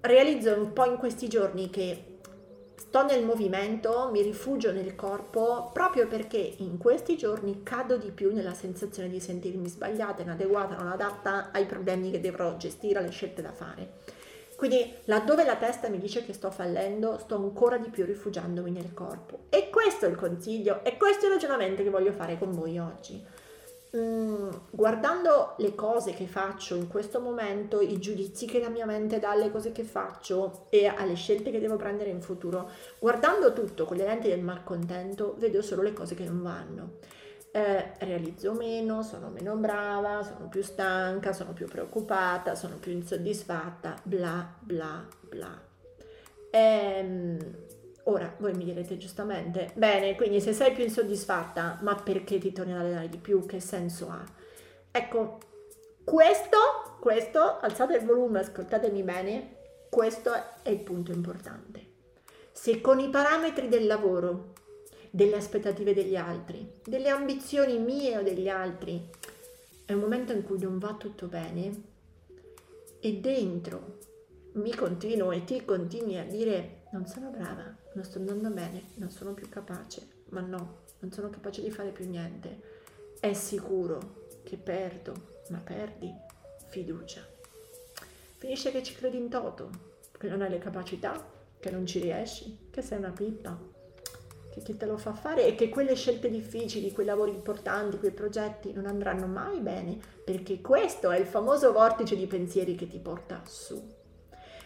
realizzo 0.00 0.54
un 0.54 0.72
po' 0.72 0.86
in 0.86 0.96
questi 0.96 1.28
giorni 1.28 1.68
che 1.68 2.07
sto 2.88 3.04
nel 3.04 3.22
movimento, 3.22 4.08
mi 4.10 4.22
rifugio 4.22 4.72
nel 4.72 4.94
corpo 4.94 5.68
proprio 5.74 6.08
perché 6.08 6.38
in 6.38 6.78
questi 6.78 7.18
giorni 7.18 7.62
cado 7.62 7.98
di 7.98 8.10
più 8.10 8.32
nella 8.32 8.54
sensazione 8.54 9.10
di 9.10 9.20
sentirmi 9.20 9.68
sbagliata, 9.68 10.22
inadeguata, 10.22 10.74
non 10.74 10.88
adatta 10.88 11.50
ai 11.52 11.66
problemi 11.66 12.10
che 12.10 12.18
dovrò 12.18 12.56
gestire, 12.56 13.00
alle 13.00 13.10
scelte 13.10 13.42
da 13.42 13.52
fare. 13.52 14.06
Quindi 14.56 14.90
laddove 15.04 15.44
la 15.44 15.56
testa 15.56 15.90
mi 15.90 15.98
dice 15.98 16.24
che 16.24 16.32
sto 16.32 16.50
fallendo, 16.50 17.18
sto 17.18 17.36
ancora 17.36 17.76
di 17.76 17.90
più 17.90 18.06
rifugiandomi 18.06 18.70
nel 18.70 18.94
corpo. 18.94 19.40
E 19.50 19.68
questo 19.68 20.06
è 20.06 20.08
il 20.08 20.16
consiglio, 20.16 20.82
e 20.82 20.96
questo 20.96 21.24
è 21.24 21.28
il 21.28 21.34
ragionamento 21.34 21.82
che 21.82 21.90
voglio 21.90 22.12
fare 22.12 22.38
con 22.38 22.52
voi 22.52 22.78
oggi. 22.78 23.22
Mm, 23.96 24.50
guardando 24.70 25.54
le 25.58 25.74
cose 25.74 26.12
che 26.12 26.26
faccio 26.26 26.74
in 26.74 26.88
questo 26.88 27.20
momento, 27.20 27.80
i 27.80 27.98
giudizi 27.98 28.44
che 28.46 28.60
la 28.60 28.68
mia 28.68 28.84
mente 28.84 29.18
dà 29.18 29.30
alle 29.30 29.50
cose 29.50 29.72
che 29.72 29.82
faccio 29.82 30.66
e 30.68 30.86
alle 30.86 31.14
scelte 31.14 31.50
che 31.50 31.58
devo 31.58 31.76
prendere 31.76 32.10
in 32.10 32.20
futuro, 32.20 32.70
guardando 32.98 33.52
tutto 33.54 33.86
con 33.86 33.96
le 33.96 34.04
lenti 34.04 34.28
del 34.28 34.42
malcontento, 34.42 35.36
vedo 35.38 35.62
solo 35.62 35.80
le 35.82 35.94
cose 35.94 36.14
che 36.14 36.24
non 36.24 36.42
vanno. 36.42 36.96
eh, 37.50 37.92
realizzo 38.00 38.52
meno, 38.52 39.02
sono 39.02 39.30
meno 39.30 39.56
brava, 39.56 40.22
sono 40.22 40.48
più 40.48 40.62
stanca, 40.62 41.32
sono 41.32 41.52
più 41.54 41.66
preoccupata, 41.66 42.54
sono 42.54 42.76
più 42.76 42.92
insoddisfatta, 42.92 43.98
bla 44.02 44.54
bla 44.60 45.06
bla. 45.22 45.58
Ehm, 46.50 47.38
ora 48.08 48.34
voi 48.38 48.54
mi 48.54 48.64
direte 48.64 48.96
giustamente, 48.96 49.70
bene, 49.74 50.16
quindi 50.16 50.40
se 50.40 50.52
sei 50.52 50.72
più 50.72 50.82
insoddisfatta, 50.82 51.78
ma 51.82 51.94
perché 51.94 52.38
ti 52.38 52.52
torni 52.52 52.72
ad 52.72 52.80
allenare 52.80 53.08
di 53.08 53.18
più? 53.18 53.44
Che 53.44 53.60
senso 53.60 54.08
ha? 54.08 54.24
Ecco, 54.90 55.38
questo, 56.04 56.58
questo, 57.00 57.58
alzate 57.60 57.96
il 57.96 58.04
volume, 58.04 58.40
ascoltatemi 58.40 59.02
bene, 59.02 59.56
questo 59.90 60.32
è 60.62 60.70
il 60.70 60.80
punto 60.80 61.12
importante. 61.12 61.86
Se 62.50 62.80
con 62.80 62.98
i 62.98 63.10
parametri 63.10 63.68
del 63.68 63.86
lavoro, 63.86 64.54
delle 65.10 65.36
aspettative 65.36 65.92
degli 65.94 66.16
altri, 66.16 66.70
delle 66.84 67.10
ambizioni 67.10 67.78
mie 67.78 68.16
o 68.16 68.22
degli 68.22 68.48
altri, 68.48 69.08
è 69.84 69.92
un 69.92 70.00
momento 70.00 70.32
in 70.32 70.42
cui 70.44 70.58
non 70.58 70.78
va 70.78 70.94
tutto 70.94 71.26
bene 71.26 71.82
e 73.00 73.12
dentro 73.20 73.98
mi 74.52 74.74
continuo 74.74 75.30
e 75.30 75.44
ti 75.44 75.64
continui 75.64 76.18
a 76.18 76.24
dire 76.24 76.82
non 76.90 77.06
sono 77.06 77.30
brava, 77.30 77.76
non 77.98 78.06
sto 78.06 78.18
andando 78.18 78.50
bene, 78.50 78.90
non 78.94 79.10
sono 79.10 79.34
più 79.34 79.48
capace, 79.48 80.06
ma 80.26 80.40
no, 80.40 80.82
non 81.00 81.10
sono 81.10 81.30
capace 81.30 81.62
di 81.62 81.70
fare 81.72 81.90
più 81.90 82.08
niente, 82.08 82.60
è 83.18 83.32
sicuro 83.32 84.26
che 84.44 84.56
perdo, 84.56 85.40
ma 85.48 85.58
perdi 85.58 86.14
fiducia. 86.68 87.26
Finisce 88.36 88.70
che 88.70 88.84
ci 88.84 88.94
credi 88.94 89.16
in 89.16 89.28
toto, 89.28 89.70
che 90.16 90.28
non 90.28 90.42
hai 90.42 90.50
le 90.50 90.58
capacità, 90.58 91.28
che 91.58 91.70
non 91.70 91.86
ci 91.86 91.98
riesci, 91.98 92.68
che 92.70 92.82
sei 92.82 92.98
una 92.98 93.10
pippa, 93.10 93.58
che 94.52 94.62
chi 94.62 94.76
te 94.76 94.86
lo 94.86 94.96
fa 94.96 95.12
fare 95.12 95.44
e 95.44 95.56
che 95.56 95.68
quelle 95.68 95.96
scelte 95.96 96.30
difficili, 96.30 96.92
quei 96.92 97.04
lavori 97.04 97.32
importanti, 97.32 97.98
quei 97.98 98.12
progetti 98.12 98.72
non 98.72 98.86
andranno 98.86 99.26
mai 99.26 99.58
bene, 99.58 99.98
perché 100.24 100.60
questo 100.60 101.10
è 101.10 101.18
il 101.18 101.26
famoso 101.26 101.72
vortice 101.72 102.14
di 102.14 102.28
pensieri 102.28 102.76
che 102.76 102.86
ti 102.86 103.00
porta 103.00 103.42
su. 103.44 103.96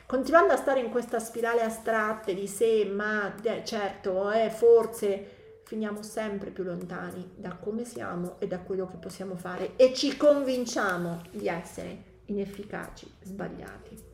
Continuando 0.06 0.52
a 0.52 0.56
stare 0.56 0.80
in 0.80 0.90
questa 0.90 1.18
spirale 1.18 1.62
astratta 1.62 2.32
di 2.32 2.46
sé, 2.46 2.84
ma 2.84 3.34
eh, 3.42 3.64
certo, 3.64 4.30
eh, 4.30 4.50
forse 4.50 5.60
finiamo 5.64 6.02
sempre 6.02 6.50
più 6.50 6.64
lontani 6.64 7.32
da 7.34 7.56
come 7.56 7.84
siamo 7.84 8.36
e 8.38 8.46
da 8.46 8.58
quello 8.58 8.86
che 8.86 8.96
possiamo 8.96 9.36
fare 9.36 9.74
e 9.76 9.94
ci 9.94 10.16
convinciamo 10.18 11.22
di 11.30 11.48
essere 11.48 12.10
inefficaci, 12.26 13.10
sbagliati. 13.22 14.10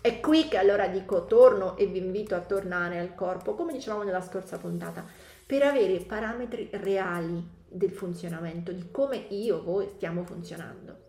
È 0.00 0.20
qui 0.20 0.48
che 0.48 0.56
allora 0.56 0.86
dico 0.86 1.26
torno 1.26 1.76
e 1.76 1.86
vi 1.86 1.98
invito 1.98 2.34
a 2.34 2.40
tornare 2.40 2.98
al 2.98 3.14
corpo, 3.14 3.54
come 3.54 3.72
dicevamo 3.72 4.04
nella 4.04 4.22
scorsa 4.22 4.56
puntata, 4.56 5.04
per 5.44 5.62
avere 5.62 5.98
parametri 6.00 6.70
reali 6.72 7.46
del 7.68 7.90
funzionamento, 7.90 8.72
di 8.72 8.90
come 8.90 9.16
io, 9.16 9.62
voi 9.62 9.88
stiamo 9.96 10.24
funzionando. 10.24 11.07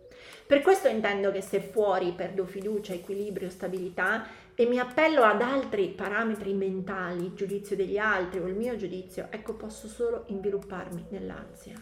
Per 0.49 0.61
questo 0.61 0.87
intendo 0.87 1.31
che 1.31 1.41
se 1.41 1.59
fuori 1.59 2.11
perdo 2.13 2.43
fiducia, 2.43 2.91
equilibrio, 2.91 3.51
stabilità 3.51 4.25
e 4.55 4.65
mi 4.65 4.79
appello 4.79 5.21
ad 5.21 5.43
altri 5.43 5.89
parametri 5.89 6.53
mentali, 6.53 7.35
giudizio 7.35 7.75
degli 7.75 7.99
altri 7.99 8.39
o 8.39 8.47
il 8.47 8.55
mio 8.55 8.75
giudizio, 8.75 9.27
ecco 9.29 9.53
posso 9.53 9.87
solo 9.87 10.23
invilupparmi 10.25 11.05
nell'ansia. 11.09 11.75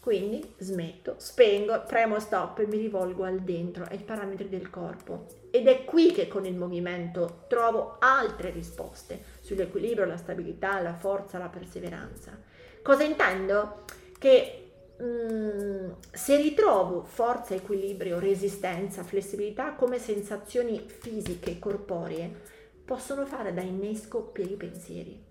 Quindi 0.00 0.54
smetto, 0.56 1.16
spengo, 1.18 1.82
premo 1.86 2.18
stop 2.20 2.60
e 2.60 2.66
mi 2.66 2.78
rivolgo 2.78 3.24
al 3.24 3.40
dentro, 3.40 3.84
ai 3.84 3.98
parametri 3.98 4.48
del 4.48 4.70
corpo. 4.70 5.26
Ed 5.50 5.68
è 5.68 5.84
qui 5.84 6.12
che 6.12 6.26
con 6.26 6.46
il 6.46 6.56
movimento 6.56 7.44
trovo 7.48 7.96
altre 7.98 8.48
risposte 8.48 9.22
sull'equilibrio, 9.40 10.06
la 10.06 10.16
stabilità, 10.16 10.80
la 10.80 10.94
forza, 10.94 11.36
la 11.36 11.48
perseveranza. 11.48 12.32
Cosa 12.80 13.02
intendo? 13.02 13.84
Che 14.18 14.59
mm, 15.02 15.90
se 16.12 16.36
ritrovo 16.36 17.02
forza, 17.02 17.54
equilibrio, 17.54 18.18
resistenza, 18.18 19.02
flessibilità 19.02 19.72
come 19.72 19.98
sensazioni 19.98 20.84
fisiche, 20.86 21.58
corporee, 21.58 22.58
possono 22.84 23.24
fare 23.26 23.54
da 23.54 23.62
innesco 23.62 24.20
per 24.22 24.50
i 24.50 24.56
pensieri. 24.56 25.28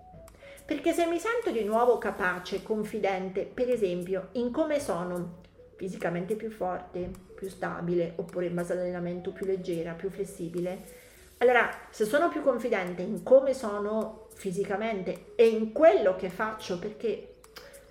Perché 0.65 0.93
se 0.93 1.07
mi 1.07 1.19
sento 1.19 1.51
di 1.51 1.63
nuovo 1.63 1.97
capace, 1.97 2.61
confidente, 2.61 3.43
per 3.45 3.69
esempio, 3.69 4.29
in 4.33 4.51
come 4.51 4.79
sono 4.79 5.41
fisicamente 5.75 6.35
più 6.35 6.51
forte, 6.51 7.09
più 7.35 7.49
stabile, 7.49 8.13
oppure 8.17 8.47
in 8.47 8.53
base 8.53 8.73
all'allenamento 8.73 9.31
più 9.31 9.45
leggera, 9.45 9.93
più 9.93 10.09
flessibile, 10.09 11.07
allora 11.37 11.69
se 11.89 12.05
sono 12.05 12.29
più 12.29 12.43
confidente 12.43 13.01
in 13.01 13.23
come 13.23 13.53
sono 13.53 14.27
fisicamente 14.35 15.33
e 15.35 15.47
in 15.47 15.71
quello 15.71 16.15
che 16.15 16.29
faccio, 16.29 16.77
perché 16.77 17.38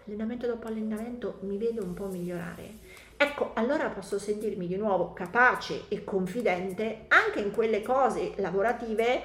allenamento 0.09 0.47
dopo 0.47 0.67
allenamento 0.67 1.39
mi 1.43 1.59
vedo 1.59 1.85
un 1.85 1.95
po' 1.95 2.07
migliorare, 2.07 2.79
ecco, 3.17 3.53
allora 3.55 3.91
posso 3.91 4.19
sentirmi 4.19 4.67
di 4.67 4.77
nuovo 4.77 5.13
capace 5.13 5.83
e 5.89 6.03
confidente 6.03 7.05
anche 7.09 7.41
in 7.41 7.51
quelle 7.51 7.83
cose 7.83 8.33
lavorative 8.37 9.23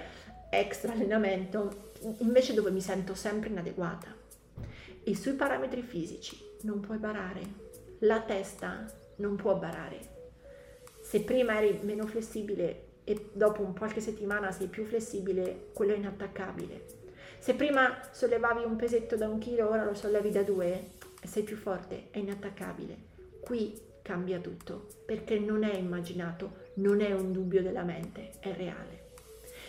extra 0.50 0.92
allenamento 0.92 1.92
invece 2.20 2.54
dove 2.54 2.70
mi 2.70 2.82
sento 2.82 3.16
sempre 3.16 3.50
inadeguata. 3.50 4.14
E 5.06 5.16
sui 5.16 5.34
parametri 5.34 5.82
fisici 5.82 6.38
non 6.62 6.80
puoi 6.80 6.98
barare, 6.98 7.42
la 8.00 8.22
testa 8.22 8.86
non 9.18 9.36
può 9.36 9.56
barare. 9.56 10.12
Se 11.02 11.22
prima 11.22 11.58
eri 11.58 11.80
meno 11.84 12.06
flessibile 12.06 12.92
e 13.04 13.30
dopo 13.34 13.62
un 13.62 13.76
qualche 13.78 14.02
settimana 14.02 14.52
sei 14.52 14.68
più 14.68 14.86
flessibile, 14.86 15.70
quello 15.74 15.94
è 15.94 15.98
inattaccabile. 15.98 17.03
Se 17.44 17.56
prima 17.56 18.00
sollevavi 18.10 18.64
un 18.64 18.78
pesetto 18.78 19.18
da 19.18 19.28
un 19.28 19.38
chilo, 19.38 19.70
ora 19.70 19.84
lo 19.84 19.94
sollevi 19.94 20.32
da 20.32 20.44
due 20.44 20.92
sei 21.26 21.44
più 21.44 21.58
forte, 21.58 22.08
è 22.12 22.20
inattaccabile. 22.20 22.96
Qui 23.42 23.78
cambia 24.02 24.40
tutto, 24.40 24.88
perché 25.04 25.38
non 25.40 25.66
è 25.66 25.76
immaginato, 25.76 26.70
non 26.76 27.02
è 27.02 27.12
un 27.12 27.34
dubbio 27.34 27.62
della 27.62 27.84
mente, 27.84 28.32
è 28.40 28.54
reale. 28.54 29.12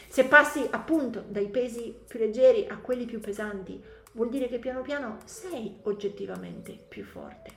Se 0.06 0.24
passi 0.26 0.64
appunto 0.70 1.24
dai 1.26 1.48
pesi 1.48 1.92
più 2.06 2.20
leggeri 2.20 2.64
a 2.68 2.78
quelli 2.78 3.06
più 3.06 3.18
pesanti, 3.18 3.82
vuol 4.12 4.28
dire 4.28 4.46
che 4.46 4.60
piano 4.60 4.82
piano 4.82 5.18
sei 5.24 5.80
oggettivamente 5.82 6.78
più 6.86 7.02
forte. 7.02 7.50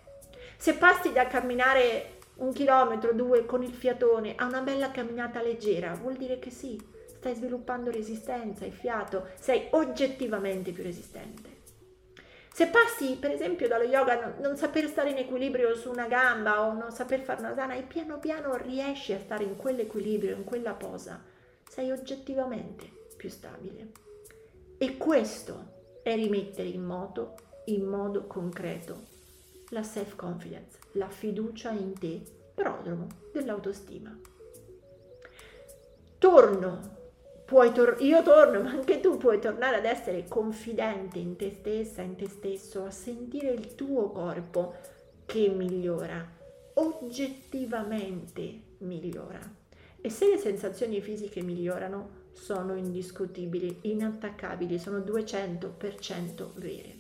Se 0.58 0.74
passi 0.74 1.14
da 1.14 1.28
camminare 1.28 2.18
un 2.38 2.52
chilometro, 2.54 3.14
due 3.14 3.46
con 3.46 3.62
il 3.62 3.72
fiatone 3.72 4.34
a 4.36 4.48
una 4.48 4.62
bella 4.62 4.90
camminata 4.90 5.44
leggera, 5.44 5.94
vuol 5.94 6.16
dire 6.16 6.40
che 6.40 6.50
sì, 6.50 6.96
stai 7.18 7.36
sviluppando 7.36 7.92
resistenza 7.92 8.66
e 8.66 8.72
fiato, 8.72 9.28
sei 9.40 9.68
oggettivamente 9.72 10.72
più 10.72 10.84
resistente. 10.84 11.56
Se 12.58 12.68
passi, 12.68 13.18
per 13.18 13.30
esempio, 13.30 13.68
dallo 13.68 13.84
yoga 13.84 14.36
non, 14.40 14.58
saper 14.58 14.88
stare 14.88 15.12
in 15.12 15.18
equilibrio 15.18 15.76
su 15.76 15.92
una 15.92 16.08
gamba 16.08 16.66
o 16.66 16.74
non 16.74 16.92
saper 16.92 17.22
fare 17.22 17.42
una 17.42 17.54
sana 17.54 17.76
e 17.76 17.84
piano 17.84 18.18
piano 18.18 18.56
riesci 18.56 19.14
a 19.14 19.20
stare 19.20 19.44
in 19.44 19.56
quell'equilibrio, 19.56 20.36
in 20.36 20.44
quella 20.44 20.74
posa, 20.74 21.24
sei 21.70 21.92
oggettivamente 21.92 22.90
più 23.16 23.30
stabile. 23.30 23.92
E 24.80 24.98
questo 24.98 26.00
è 26.02 26.16
rimettere 26.16 26.68
in 26.68 26.84
moto, 26.84 27.36
in 27.66 27.86
modo 27.86 28.26
concreto, 28.26 29.02
la 29.70 29.84
self-confidence, 29.84 30.80
la 30.94 31.10
fiducia 31.10 31.70
in 31.70 31.94
te, 32.00 32.24
prodromo 32.56 33.08
dell'autostima. 33.32 34.18
Torno, 36.18 36.97
puoi 37.48 37.72
tor- 37.72 37.96
io 38.02 38.22
torno, 38.24 38.62
ma 38.64 38.72
anche 38.72 39.00
tu 39.00 39.16
puoi 39.16 39.40
tornare 39.40 39.78
ad 39.78 39.86
essere 39.86 40.28
confidente 40.28 41.18
in 41.18 41.38
te 41.38 41.50
stessa, 41.58 42.02
in 42.02 42.16
te 42.16 42.28
stesso, 42.28 42.84
a 42.84 42.92
sentire 42.92 43.52
il 43.52 43.74
tuo 43.74 44.12
corpo 44.12 44.76
che 45.26 45.48
migliora, 45.48 46.24
oggettivamente 46.74 48.62
migliora. 48.80 49.40
E 50.00 50.10
se 50.10 50.30
le 50.30 50.38
sensazioni 50.38 51.02
fisiche 51.02 51.42
migliorano, 51.42 52.26
sono 52.34 52.76
indiscutibili, 52.76 53.80
inattaccabili, 53.82 54.78
sono 54.78 55.00
200% 55.00 56.52
vere. 56.56 56.97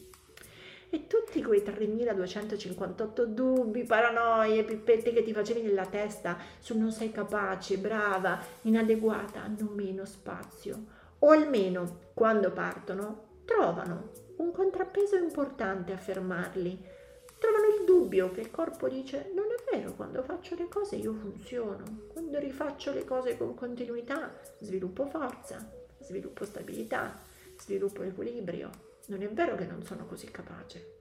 E 0.90 1.06
tutti 1.06 1.44
quei 1.44 1.62
3258 1.64 3.26
dubbi, 3.26 3.84
paranoie, 3.84 4.64
pippette 4.64 5.12
che 5.12 5.22
ti 5.22 5.34
facevi 5.34 5.62
nella 5.62 5.86
testa 5.86 6.38
su 6.60 6.78
non 6.78 6.92
sei 6.92 7.12
capace, 7.12 7.78
brava, 7.78 8.40
inadeguata, 8.62 9.44
hanno 9.44 9.70
meno 9.74 10.06
spazio. 10.06 10.96
O 11.20 11.32
almeno, 11.32 12.12
quando 12.14 12.52
partono, 12.52 13.42
trovano 13.44 14.12
un 14.38 14.52
contrappeso 14.52 15.18
importante 15.18 15.92
a 15.92 15.98
fermarli. 15.98 16.96
Trovano 17.38 17.66
il 17.78 17.86
dubbio 17.86 18.32
che 18.32 18.42
il 18.42 18.52
corpo 18.52 18.88
dice 18.88 19.32
non 19.36 19.46
è 19.46 19.76
vero, 19.76 19.94
quando 19.94 20.24
faccio 20.24 20.56
le 20.56 20.68
cose 20.70 20.96
io 20.96 21.14
funziono, 21.14 22.08
quando 22.08 22.40
rifaccio 22.40 22.94
le 22.94 23.04
cose 23.06 23.38
con 23.38 23.54
continuità 23.54 24.34
sviluppo 24.60 25.06
forza, 25.06 25.70
sviluppo 26.00 26.46
stabilità, 26.46 27.20
sviluppo 27.60 28.04
equilibrio. 28.04 28.87
Non 29.08 29.22
è 29.22 29.30
vero 29.30 29.56
che 29.56 29.66
non 29.66 29.84
sono 29.84 30.06
così 30.06 30.30
capace. 30.32 30.96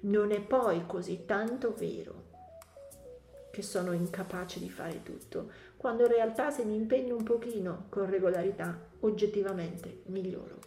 Non 0.00 0.30
è 0.32 0.40
poi 0.40 0.84
così 0.86 1.24
tanto 1.26 1.74
vero 1.74 2.32
che 3.50 3.62
sono 3.62 3.92
incapace 3.92 4.58
di 4.58 4.68
fare 4.68 5.02
tutto, 5.02 5.50
quando 5.76 6.02
in 6.04 6.08
realtà 6.08 6.50
se 6.50 6.64
mi 6.64 6.74
impegno 6.74 7.16
un 7.16 7.22
pochino 7.22 7.86
con 7.88 8.10
regolarità, 8.10 8.78
oggettivamente 9.00 10.02
miglioro. 10.06 10.58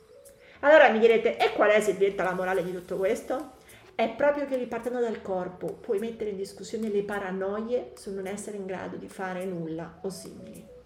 Allora 0.62 0.90
mi 0.90 1.00
direte, 1.00 1.38
e 1.38 1.54
qual 1.54 1.72
è 1.72 1.82
Silvietta 1.82 2.24
la 2.24 2.34
morale 2.34 2.64
di 2.64 2.72
tutto 2.72 2.98
questo? 2.98 3.56
è 3.98 4.14
proprio 4.14 4.46
che 4.46 4.58
ripartendo 4.58 5.00
dal 5.00 5.24
corpo 5.24 5.74
puoi 5.74 5.98
mettere 5.98 6.30
in 6.30 6.36
discussione 6.36 6.88
le 6.88 7.02
paranoie 7.02 7.94
su 7.96 8.14
non 8.14 8.28
essere 8.28 8.58
in 8.58 8.68
grado 8.68 8.96
di 8.96 9.08
fare 9.08 9.44
nulla 9.44 10.02
o 10.04 10.10
simili. 10.12 10.76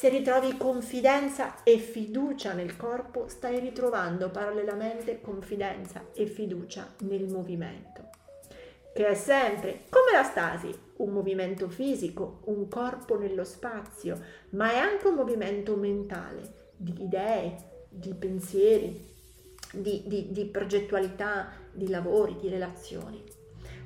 Se 0.00 0.08
ritrovi 0.08 0.56
confidenza 0.56 1.62
e 1.62 1.76
fiducia 1.76 2.54
nel 2.54 2.74
corpo, 2.74 3.28
stai 3.28 3.60
ritrovando 3.60 4.30
parallelamente 4.30 5.20
confidenza 5.20 6.06
e 6.14 6.24
fiducia 6.24 6.94
nel 7.00 7.28
movimento, 7.28 8.08
che 8.94 9.06
è 9.06 9.14
sempre 9.14 9.80
come 9.90 10.12
la 10.12 10.22
stasi, 10.22 10.74
un 10.96 11.10
movimento 11.10 11.68
fisico, 11.68 12.40
un 12.44 12.66
corpo 12.68 13.18
nello 13.18 13.44
spazio, 13.44 14.18
ma 14.52 14.72
è 14.72 14.78
anche 14.78 15.06
un 15.06 15.16
movimento 15.16 15.76
mentale, 15.76 16.70
di 16.78 17.02
idee, 17.02 17.56
di 17.90 18.14
pensieri, 18.14 19.06
di, 19.70 20.04
di, 20.06 20.32
di 20.32 20.46
progettualità, 20.46 21.52
di 21.70 21.90
lavori, 21.90 22.38
di 22.40 22.48
relazioni. 22.48 23.22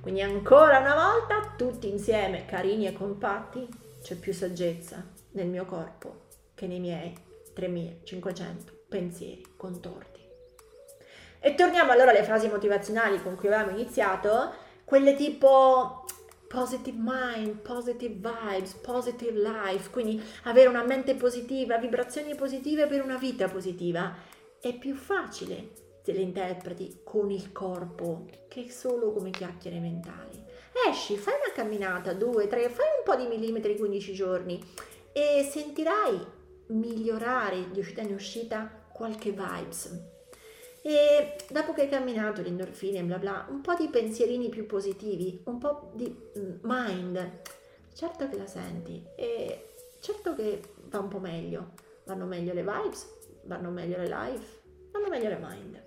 Quindi 0.01 0.23
ancora 0.23 0.79
una 0.79 0.95
volta, 0.95 1.55
tutti 1.57 1.89
insieme, 1.89 2.47
carini 2.47 2.87
e 2.87 2.93
compatti, 2.93 3.67
c'è 4.01 4.15
più 4.15 4.33
saggezza 4.33 5.14
nel 5.35 5.47
mio 5.47 5.65
corpo 5.65 6.23
che 6.55 6.67
nei 6.67 6.81
miei 6.81 7.13
3500 7.53 8.73
pensieri 8.89 9.45
contorti. 9.57 10.23
E 11.41 11.55
torniamo 11.55 11.93
allora 11.93 12.11
alle 12.11 12.25
frasi 12.25 12.49
motivazionali 12.49 13.23
con 13.23 13.37
cui 13.37 13.49
avevamo 13.49 13.77
iniziato, 13.77 14.53
quelle 14.85 15.15
tipo 15.15 16.05
positive 16.49 16.97
mind, 16.99 17.57
positive 17.59 18.15
vibes, 18.15 18.75
positive 18.75 19.39
life, 19.41 19.91
quindi 19.91 20.23
avere 20.45 20.69
una 20.69 20.85
mente 20.85 21.15
positiva, 21.15 21.77
vibrazioni 21.79 22.35
positive 22.35 22.87
per 22.87 23.03
una 23.03 23.19
vita 23.19 23.49
positiva. 23.49 24.15
È 24.61 24.73
più 24.75 24.95
facile 24.95 25.83
se 26.03 26.13
le 26.13 26.21
interpreti 26.21 27.01
con 27.03 27.31
il 27.31 27.53
corpo 27.53 28.27
che 28.49 28.71
solo 28.71 29.13
come 29.13 29.31
chiacchiere 29.31 29.81
mentali. 29.81 30.43
Esci, 30.89 31.17
fai 31.17 31.35
una 31.35 31.53
camminata, 31.55 32.13
due, 32.13 32.47
tre, 32.47 32.69
fai 32.69 32.87
un 32.99 33.05
po' 33.05 33.17
di 33.17 33.27
millimetri 33.27 33.77
15 33.77 34.13
giorni 34.13 34.61
e 35.15 35.49
sentirai 35.51 36.21
migliorare 36.67 37.71
di 37.71 37.79
uscita 37.79 38.03
in 38.03 38.13
uscita 38.13 38.85
qualche 38.93 39.31
vibes. 39.31 40.13
E 40.83 41.37
dopo 41.49 41.73
che 41.73 41.83
hai 41.83 41.89
camminato 41.89 42.43
l'endorfina 42.43 42.99
e 42.99 43.05
bla 43.05 43.19
bla, 43.19 43.47
un 43.49 43.63
po' 43.63 43.75
di 43.75 43.89
pensierini 43.89 44.51
più 44.51 44.67
positivi, 44.67 45.41
un 45.45 45.57
po' 45.57 45.93
di 45.95 46.15
mm, 46.39 46.57
mind, 46.63 47.41
certo 47.95 48.29
che 48.29 48.37
la 48.37 48.47
senti 48.47 49.03
e 49.17 49.69
certo 50.01 50.35
che 50.35 50.61
va 50.89 50.99
un 50.99 51.09
po' 51.09 51.21
meglio. 51.21 51.73
Vanno 52.05 52.27
meglio 52.27 52.53
le 52.53 52.63
vibes, 52.63 53.07
vanno 53.45 53.71
meglio 53.71 53.97
le 53.97 54.09
life, 54.09 54.47
vanno 54.93 55.09
meglio 55.09 55.31
le 55.31 55.39
mind 55.41 55.83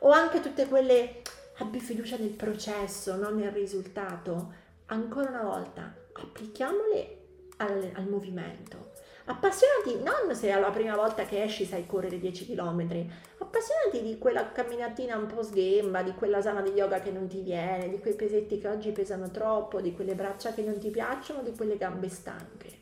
o 0.00 0.10
anche 0.10 0.40
tutte 0.40 0.66
quelle 0.66 1.22
abbi 1.58 1.80
fiducia 1.80 2.16
nel 2.16 2.30
processo, 2.30 3.16
non 3.16 3.36
nel 3.36 3.50
risultato. 3.50 4.68
Ancora 4.86 5.30
una 5.30 5.42
volta, 5.42 5.94
applichiamole 6.12 7.19
al, 7.60 7.90
al 7.94 8.08
movimento. 8.08 8.90
Appassionati 9.26 10.02
non 10.02 10.34
se 10.34 10.48
è 10.48 10.58
la 10.58 10.70
prima 10.70 10.96
volta 10.96 11.24
che 11.24 11.42
esci 11.42 11.64
sai 11.64 11.86
correre 11.86 12.18
10 12.18 12.46
km, 12.46 13.06
appassionati 13.38 14.02
di 14.02 14.18
quella 14.18 14.50
camminatina 14.50 15.16
un 15.16 15.26
po' 15.26 15.42
sghemba, 15.42 16.02
di 16.02 16.14
quella 16.14 16.40
sana 16.40 16.62
di 16.62 16.70
yoga 16.70 17.00
che 17.00 17.12
non 17.12 17.28
ti 17.28 17.40
viene, 17.40 17.88
di 17.88 18.00
quei 18.00 18.14
pesetti 18.14 18.58
che 18.58 18.68
oggi 18.68 18.90
pesano 18.90 19.30
troppo, 19.30 19.80
di 19.80 19.94
quelle 19.94 20.14
braccia 20.14 20.52
che 20.52 20.62
non 20.62 20.78
ti 20.78 20.90
piacciono, 20.90 21.42
di 21.42 21.54
quelle 21.54 21.76
gambe 21.76 22.08
stanche 22.08 22.80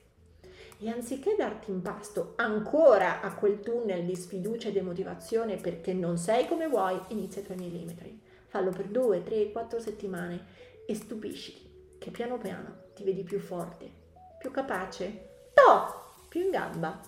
e 0.80 0.88
anziché 0.88 1.34
darti 1.36 1.72
in 1.72 1.82
pasto 1.82 2.34
ancora 2.36 3.20
a 3.20 3.34
quel 3.34 3.58
tunnel 3.60 4.04
di 4.04 4.14
sfiducia 4.14 4.68
e 4.68 4.72
demotivazione 4.72 5.56
perché 5.56 5.92
non 5.92 6.16
sei 6.16 6.46
come 6.46 6.68
vuoi, 6.68 6.98
inizia 7.08 7.42
i 7.42 7.44
tuoi 7.44 7.58
millimetri. 7.58 8.20
Fallo 8.46 8.70
per 8.70 8.86
due, 8.86 9.22
tre, 9.24 9.50
quattro 9.50 9.80
settimane 9.80 10.46
e 10.86 10.94
stupisciti 10.94 11.96
che 11.98 12.10
piano 12.10 12.38
piano 12.38 12.86
ti 12.94 13.02
vedi 13.02 13.24
più 13.24 13.40
forte, 13.40 13.97
più 14.48 14.50
capace, 14.50 15.28
to, 15.52 16.24
più 16.28 16.40
in 16.40 16.50
gamba. 16.50 16.98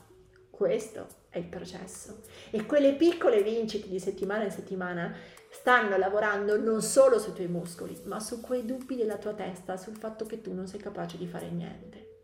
Questo 0.50 1.06
è 1.30 1.38
il 1.38 1.46
processo. 1.46 2.20
E 2.50 2.66
quelle 2.66 2.94
piccole 2.94 3.42
vincite 3.42 3.88
di 3.88 3.98
settimana 3.98 4.44
in 4.44 4.50
settimana 4.50 5.14
stanno 5.50 5.96
lavorando 5.96 6.58
non 6.58 6.82
solo 6.82 7.18
sui 7.18 7.32
tuoi 7.32 7.48
muscoli, 7.48 7.98
ma 8.04 8.20
su 8.20 8.40
quei 8.40 8.64
dubbi 8.66 8.94
della 8.94 9.16
tua 9.16 9.32
testa, 9.32 9.76
sul 9.76 9.96
fatto 9.96 10.26
che 10.26 10.42
tu 10.42 10.52
non 10.52 10.66
sei 10.66 10.80
capace 10.80 11.16
di 11.16 11.26
fare 11.26 11.48
niente. 11.48 12.18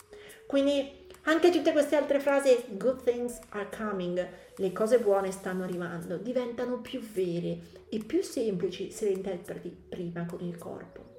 Quindi 0.46 1.08
anche 1.22 1.50
tutte 1.50 1.72
queste 1.72 1.96
altre 1.96 2.20
frasi, 2.20 2.64
good 2.72 3.02
things 3.02 3.40
are 3.50 3.68
coming, 3.74 4.28
le 4.56 4.72
cose 4.72 5.00
buone 5.00 5.32
stanno 5.32 5.64
arrivando, 5.64 6.18
diventano 6.18 6.80
più 6.80 7.00
vere 7.00 7.58
e 7.88 7.98
più 8.04 8.22
semplici 8.22 8.92
se 8.92 9.06
le 9.06 9.12
interpreti 9.12 9.70
prima 9.88 10.24
con 10.26 10.40
il 10.42 10.56
corpo. 10.56 11.15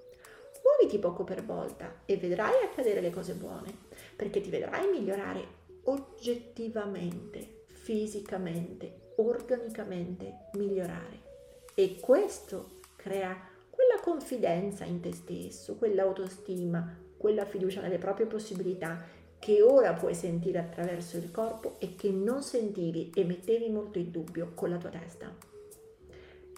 Muoviti 0.79 0.99
poco 0.99 1.23
per 1.23 1.43
volta 1.43 2.01
e 2.05 2.17
vedrai 2.17 2.63
accadere 2.63 3.01
le 3.01 3.09
cose 3.09 3.33
buone, 3.33 3.73
perché 4.15 4.41
ti 4.41 4.51
vedrai 4.51 4.87
migliorare 4.87 5.55
oggettivamente, 5.85 7.63
fisicamente, 7.65 9.13
organicamente 9.15 10.49
migliorare. 10.53 11.25
E 11.73 11.99
questo 11.99 12.79
crea 12.95 13.35
quella 13.71 13.99
confidenza 14.03 14.83
in 14.83 14.99
te 14.99 15.13
stesso, 15.13 15.75
quell'autostima, 15.77 16.95
quella 17.17 17.45
fiducia 17.45 17.81
nelle 17.81 17.97
proprie 17.97 18.27
possibilità 18.27 19.03
che 19.39 19.63
ora 19.63 19.93
puoi 19.93 20.13
sentire 20.13 20.59
attraverso 20.59 21.17
il 21.17 21.31
corpo 21.31 21.77
e 21.79 21.95
che 21.95 22.11
non 22.11 22.43
sentivi 22.43 23.11
e 23.15 23.23
mettevi 23.23 23.69
molto 23.69 23.97
in 23.97 24.11
dubbio 24.11 24.51
con 24.53 24.69
la 24.69 24.77
tua 24.77 24.89
testa. 24.89 25.46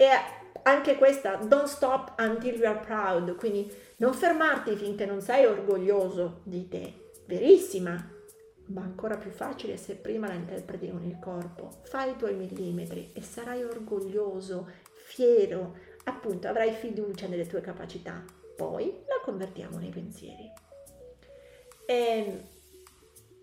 E 0.02 0.08
anche 0.64 0.96
questa, 0.96 1.36
don't 1.36 1.68
stop 1.68 2.14
until 2.20 2.56
you 2.58 2.66
are 2.66 2.80
proud, 2.80 3.36
quindi 3.36 3.70
non 3.98 4.14
fermarti 4.14 4.78
finché 4.78 5.06
non 5.06 5.20
sei 5.20 5.46
orgoglioso 5.46 6.40
di 6.46 6.70
te. 6.70 7.12
Verissima, 7.26 8.10
ma 8.68 8.82
ancora 8.82 9.18
più 9.18 9.30
facile 9.30 9.76
se 9.76 9.96
prima 9.96 10.28
la 10.28 10.36
interpreti 10.36 10.90
con 10.90 11.04
il 11.04 11.20
corpo. 11.20 11.82
Fai 11.84 12.12
i 12.12 12.16
tuoi 12.16 12.34
millimetri 12.36 13.12
e 13.14 13.22
sarai 13.22 13.62
orgoglioso, 13.62 14.70
fiero, 14.94 15.76
appunto 16.06 16.48
avrai 16.48 16.72
fiducia 16.72 17.28
nelle 17.28 17.46
tue 17.46 17.60
capacità. 17.60 18.24
Poi 18.56 19.04
la 19.06 19.20
convertiamo 19.22 19.80
nei 19.80 19.90
pensieri. 19.90 20.50
E 21.86 21.94
ehm, 21.94 22.42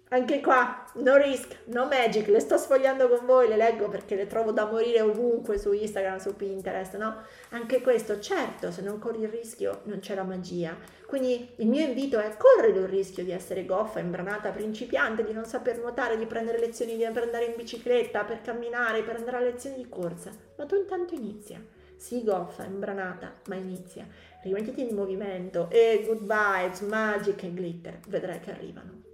anche 0.08 0.40
qua, 0.40 0.84
no 0.94 1.16
risk, 1.16 1.64
no 1.64 1.86
magic, 1.86 2.28
le 2.28 2.38
sto 2.38 2.56
sfogliando 2.56 3.08
con 3.08 3.26
voi, 3.26 3.48
le 3.48 3.56
leggo 3.56 3.88
perché 3.88 4.14
le 4.14 4.28
trovo 4.28 4.52
da 4.52 4.66
morire 4.66 5.00
ovunque 5.00 5.58
su 5.58 5.72
Instagram, 5.72 6.18
su 6.18 6.36
Pinterest, 6.36 6.96
no? 6.96 7.22
Anche 7.50 7.80
questo, 7.80 8.20
certo, 8.20 8.70
se 8.70 8.82
non 8.82 9.00
corri 9.00 9.22
il 9.22 9.28
rischio 9.28 9.80
non 9.84 9.98
c'è 9.98 10.14
la 10.14 10.22
magia. 10.22 10.76
Quindi 11.06 11.50
il 11.56 11.66
mio 11.66 11.84
invito 11.84 12.20
è 12.20 12.36
correre 12.36 12.78
il 12.78 12.86
rischio 12.86 13.24
di 13.24 13.32
essere 13.32 13.64
goffa, 13.64 13.98
imbranata, 13.98 14.50
principiante, 14.50 15.24
di 15.24 15.32
non 15.32 15.44
saper 15.44 15.78
nuotare, 15.78 16.16
di 16.16 16.26
prendere 16.26 16.60
lezioni, 16.60 16.96
di 16.96 17.04
andare 17.04 17.46
in 17.46 17.54
bicicletta, 17.56 18.22
per 18.22 18.42
camminare, 18.42 19.02
per 19.02 19.16
andare 19.16 19.38
a 19.38 19.40
lezioni 19.40 19.76
di 19.76 19.88
corsa. 19.88 20.30
Ma 20.56 20.66
tu 20.66 20.76
intanto 20.76 21.14
inizia. 21.14 21.60
Sii 21.96 22.22
goffa, 22.22 22.62
imbranata, 22.62 23.40
ma 23.48 23.56
inizia. 23.56 24.06
Rimettiti 24.42 24.88
in 24.88 24.94
movimento 24.94 25.68
e 25.68 26.04
good 26.06 26.20
vibes, 26.20 26.80
magic 26.82 27.42
e 27.42 27.48
glitter, 27.48 27.98
vedrai 28.06 28.38
che 28.38 28.50
arrivano. 28.52 29.05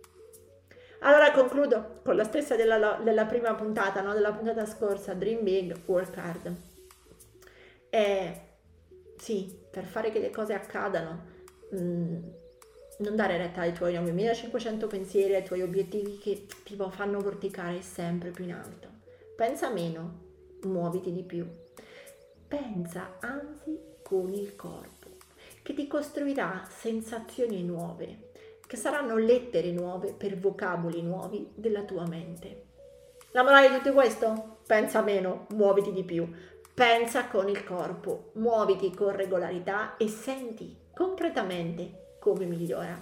Allora 1.05 1.33
concludo 1.33 2.01
con 2.05 2.15
la 2.15 2.23
stessa 2.23 2.55
della, 2.55 3.01
della 3.03 3.25
prima 3.25 3.55
puntata, 3.55 4.03
no? 4.03 4.13
della 4.13 4.33
puntata 4.33 4.65
scorsa, 4.67 5.15
Dream 5.15 5.43
Big, 5.43 5.77
Work 5.87 6.17
Hard. 6.17 6.57
E 7.91 8.41
sì, 9.17 9.53
per 9.69 9.85
fare 9.85 10.13
che 10.13 10.21
le 10.21 10.31
cose 10.31 10.55
accadano, 10.55 11.25
mh, 11.71 11.77
mm, 11.77 12.17
non 12.99 13.17
dare 13.17 13.37
retta 13.37 13.63
ai 13.63 13.73
tuoi 13.73 13.95
9500 13.95 14.87
pensieri, 14.87 15.35
ai 15.35 15.45
tuoi 15.45 15.63
obiettivi 15.63 16.19
che 16.19 16.47
ti 16.63 16.77
fanno 16.91 17.19
vorticare 17.19 17.83
sempre 17.83 18.31
più 18.31 18.45
in 18.45 18.53
alto. 18.53 18.89
Pensa 19.35 19.71
meno, 19.71 20.21
muoviti 20.63 21.13
di 21.13 21.25
più. 21.25 21.45
Pensa 22.47 23.17
anzi 23.19 23.77
con 24.03 24.33
il 24.33 24.55
corpo, 24.55 25.09
che 25.63 25.75
ti 25.75 25.89
costruirà 25.89 26.65
sensazioni 26.71 27.65
nuove 27.65 28.31
che 28.73 28.79
saranno 28.79 29.19
lettere 29.19 29.71
nuove 29.71 30.15
per 30.15 30.39
vocaboli 30.39 31.03
nuovi 31.03 31.53
della 31.55 31.83
tua 31.83 32.07
mente. 32.07 32.69
La 33.33 33.43
morale 33.43 33.69
di 33.69 33.77
tutto 33.77 33.93
questo? 33.93 34.61
Pensa 34.67 35.03
meno, 35.03 35.45
muoviti 35.51 35.93
di 35.93 36.05
più. 36.05 36.27
Pensa 36.73 37.29
con 37.29 37.51
il 37.51 37.65
corpo, 37.65 38.31
muoviti 38.37 38.95
con 38.95 39.15
regolarità 39.15 39.99
e 39.99 40.09
senti 40.09 40.75
concretamente 40.95 42.17
come 42.19 42.47
migliora. 42.47 42.99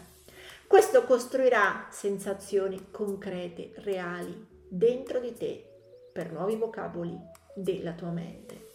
Questo 0.66 1.04
costruirà 1.04 1.86
sensazioni 1.88 2.88
concrete, 2.90 3.70
reali, 3.76 4.44
dentro 4.68 5.20
di 5.20 5.36
te, 5.36 5.64
per 6.12 6.32
nuovi 6.32 6.56
vocaboli 6.56 7.16
della 7.54 7.92
tua 7.92 8.10
mente. 8.10 8.70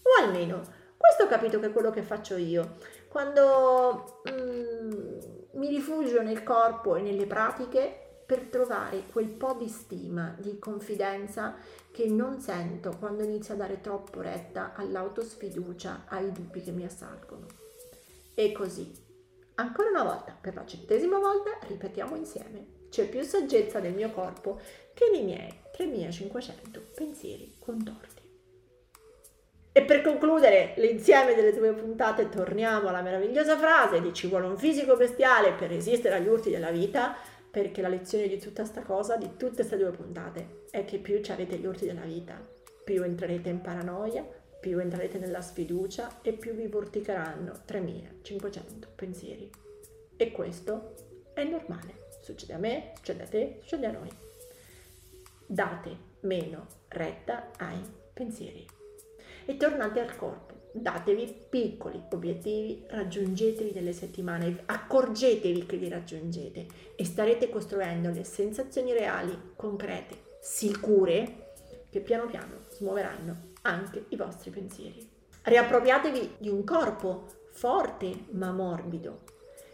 O 0.00 0.24
almeno, 0.24 0.62
questo 0.96 1.24
ho 1.24 1.28
capito 1.28 1.60
che 1.60 1.66
è 1.66 1.72
quello 1.72 1.90
che 1.90 2.00
faccio 2.00 2.36
io. 2.36 2.76
Quando 3.08 4.22
mm, 4.30 5.39
mi 5.52 5.68
rifugio 5.68 6.22
nel 6.22 6.42
corpo 6.42 6.96
e 6.96 7.02
nelle 7.02 7.26
pratiche 7.26 8.08
per 8.24 8.42
trovare 8.44 9.04
quel 9.10 9.28
po' 9.28 9.54
di 9.54 9.68
stima, 9.68 10.36
di 10.38 10.58
confidenza 10.58 11.56
che 11.90 12.06
non 12.06 12.40
sento 12.40 12.96
quando 12.96 13.24
inizio 13.24 13.54
a 13.54 13.56
dare 13.56 13.80
troppo 13.80 14.20
retta 14.20 14.74
all'autosfiducia, 14.76 16.04
ai 16.06 16.30
dubbi 16.30 16.62
che 16.62 16.70
mi 16.70 16.84
assalgono. 16.84 17.46
E 18.34 18.52
così, 18.52 18.88
ancora 19.56 19.90
una 19.90 20.04
volta, 20.04 20.36
per 20.40 20.54
la 20.54 20.64
centesima 20.64 21.18
volta, 21.18 21.58
ripetiamo 21.66 22.14
insieme. 22.14 22.78
C'è 22.88 23.08
più 23.08 23.22
saggezza 23.22 23.80
nel 23.80 23.94
mio 23.94 24.10
corpo 24.10 24.60
che 24.94 25.10
nei 25.10 25.24
miei 25.24 25.52
3500 25.72 26.82
pensieri 26.94 27.54
contorti. 27.58 28.09
E 29.72 29.82
per 29.82 30.02
concludere 30.02 30.74
l'insieme 30.78 31.34
delle 31.36 31.52
due 31.52 31.72
puntate 31.72 32.28
torniamo 32.28 32.88
alla 32.88 33.02
meravigliosa 33.02 33.56
frase 33.56 34.00
di 34.00 34.12
ci 34.12 34.26
vuole 34.26 34.46
un 34.46 34.58
fisico 34.58 34.96
bestiale 34.96 35.52
per 35.52 35.68
resistere 35.68 36.16
agli 36.16 36.26
urti 36.26 36.50
della 36.50 36.72
vita, 36.72 37.14
perché 37.48 37.80
la 37.80 37.88
lezione 37.88 38.26
di 38.26 38.38
tutta 38.38 38.64
sta 38.64 38.82
cosa, 38.82 39.16
di 39.16 39.36
tutte 39.36 39.54
queste 39.56 39.76
due 39.76 39.90
puntate, 39.90 40.64
è 40.70 40.84
che 40.84 40.98
più 40.98 41.20
ci 41.22 41.30
avete 41.30 41.56
gli 41.56 41.66
urti 41.66 41.86
della 41.86 42.02
vita, 42.02 42.44
più 42.82 43.04
entrerete 43.04 43.48
in 43.48 43.60
paranoia, 43.60 44.26
più 44.58 44.80
entrerete 44.80 45.18
nella 45.18 45.40
sfiducia 45.40 46.18
e 46.20 46.32
più 46.32 46.52
vi 46.52 46.66
vorticheranno 46.66 47.62
3500 47.64 48.88
pensieri. 48.96 49.48
E 50.16 50.32
questo 50.32 50.94
è 51.32 51.44
normale. 51.44 52.08
Succede 52.20 52.54
a 52.54 52.58
me, 52.58 52.92
succede 52.96 53.22
a 53.22 53.26
te, 53.26 53.58
succede 53.60 53.86
a 53.86 53.92
noi. 53.92 54.10
Date 55.46 55.96
meno 56.22 56.66
retta 56.88 57.50
ai 57.56 57.80
pensieri 58.12 58.78
e 59.44 59.56
tornate 59.56 60.00
al 60.00 60.16
corpo. 60.16 60.58
Datevi 60.72 61.46
piccoli 61.48 62.00
obiettivi, 62.10 62.84
raggiungetevi 62.88 63.72
delle 63.72 63.92
settimane, 63.92 64.62
accorgetevi 64.66 65.66
che 65.66 65.76
li 65.76 65.88
raggiungete 65.88 66.66
e 66.94 67.04
starete 67.04 67.48
costruendo 67.48 68.10
le 68.10 68.22
sensazioni 68.22 68.92
reali, 68.92 69.36
concrete, 69.56 70.16
sicure, 70.40 71.48
che 71.90 72.00
piano 72.00 72.26
piano 72.26 72.58
smuoveranno 72.68 73.48
anche 73.62 74.04
i 74.10 74.16
vostri 74.16 74.50
pensieri. 74.50 75.08
Riappropriatevi 75.42 76.36
di 76.38 76.48
un 76.48 76.62
corpo 76.62 77.26
forte 77.50 78.26
ma 78.30 78.52
morbido, 78.52 79.22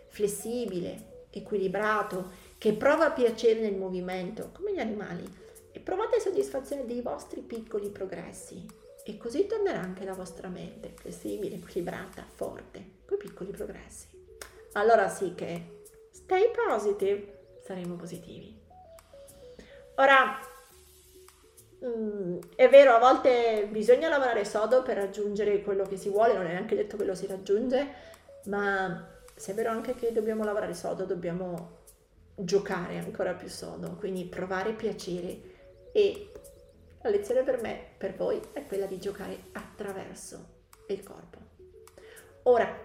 flessibile, 0.08 1.26
equilibrato, 1.30 2.30
che 2.56 2.72
prova 2.72 3.10
piacere 3.10 3.60
nel 3.60 3.76
movimento, 3.76 4.50
come 4.52 4.72
gli 4.72 4.78
animali, 4.78 5.24
e 5.72 5.78
provate 5.80 6.20
soddisfazione 6.20 6.86
dei 6.86 7.02
vostri 7.02 7.42
piccoli 7.42 7.90
progressi, 7.90 8.64
e 9.08 9.16
così 9.18 9.46
tornerà 9.46 9.78
anche 9.78 10.04
la 10.04 10.14
vostra 10.14 10.48
mente 10.48 10.92
flessibile, 10.96 11.54
equilibrata, 11.54 12.24
forte, 12.28 12.84
con 13.06 13.16
piccoli 13.16 13.52
progressi. 13.52 14.08
Allora 14.72 15.08
sì 15.08 15.32
che 15.36 15.82
stay 16.10 16.50
positive, 16.50 17.60
saremo 17.62 17.94
positivi. 17.94 18.58
Ora, 19.94 20.40
mm, 21.84 22.38
è 22.56 22.68
vero, 22.68 22.94
a 22.94 22.98
volte 22.98 23.68
bisogna 23.70 24.08
lavorare 24.08 24.44
sodo 24.44 24.82
per 24.82 24.96
raggiungere 24.96 25.62
quello 25.62 25.84
che 25.84 25.96
si 25.96 26.08
vuole, 26.08 26.34
non 26.34 26.46
è 26.46 26.48
neanche 26.48 26.74
detto 26.74 26.96
che 26.96 27.04
lo 27.04 27.14
si 27.14 27.28
raggiunge, 27.28 27.86
ma 28.46 29.08
se 29.36 29.52
è 29.52 29.54
vero 29.54 29.70
anche 29.70 29.94
che 29.94 30.10
dobbiamo 30.10 30.42
lavorare 30.42 30.74
sodo, 30.74 31.04
dobbiamo 31.04 31.84
giocare 32.34 32.98
ancora 32.98 33.34
più 33.34 33.48
sodo, 33.48 33.94
quindi 34.00 34.24
provare 34.24 34.72
piacere 34.72 35.54
e 35.92 36.32
la 37.06 37.12
lezione 37.12 37.42
per 37.42 37.60
me, 37.60 37.78
per 37.96 38.16
voi, 38.16 38.40
è 38.52 38.66
quella 38.66 38.86
di 38.86 38.98
giocare 38.98 39.44
attraverso 39.52 40.54
il 40.88 41.02
corpo. 41.04 41.38
Ora, 42.44 42.84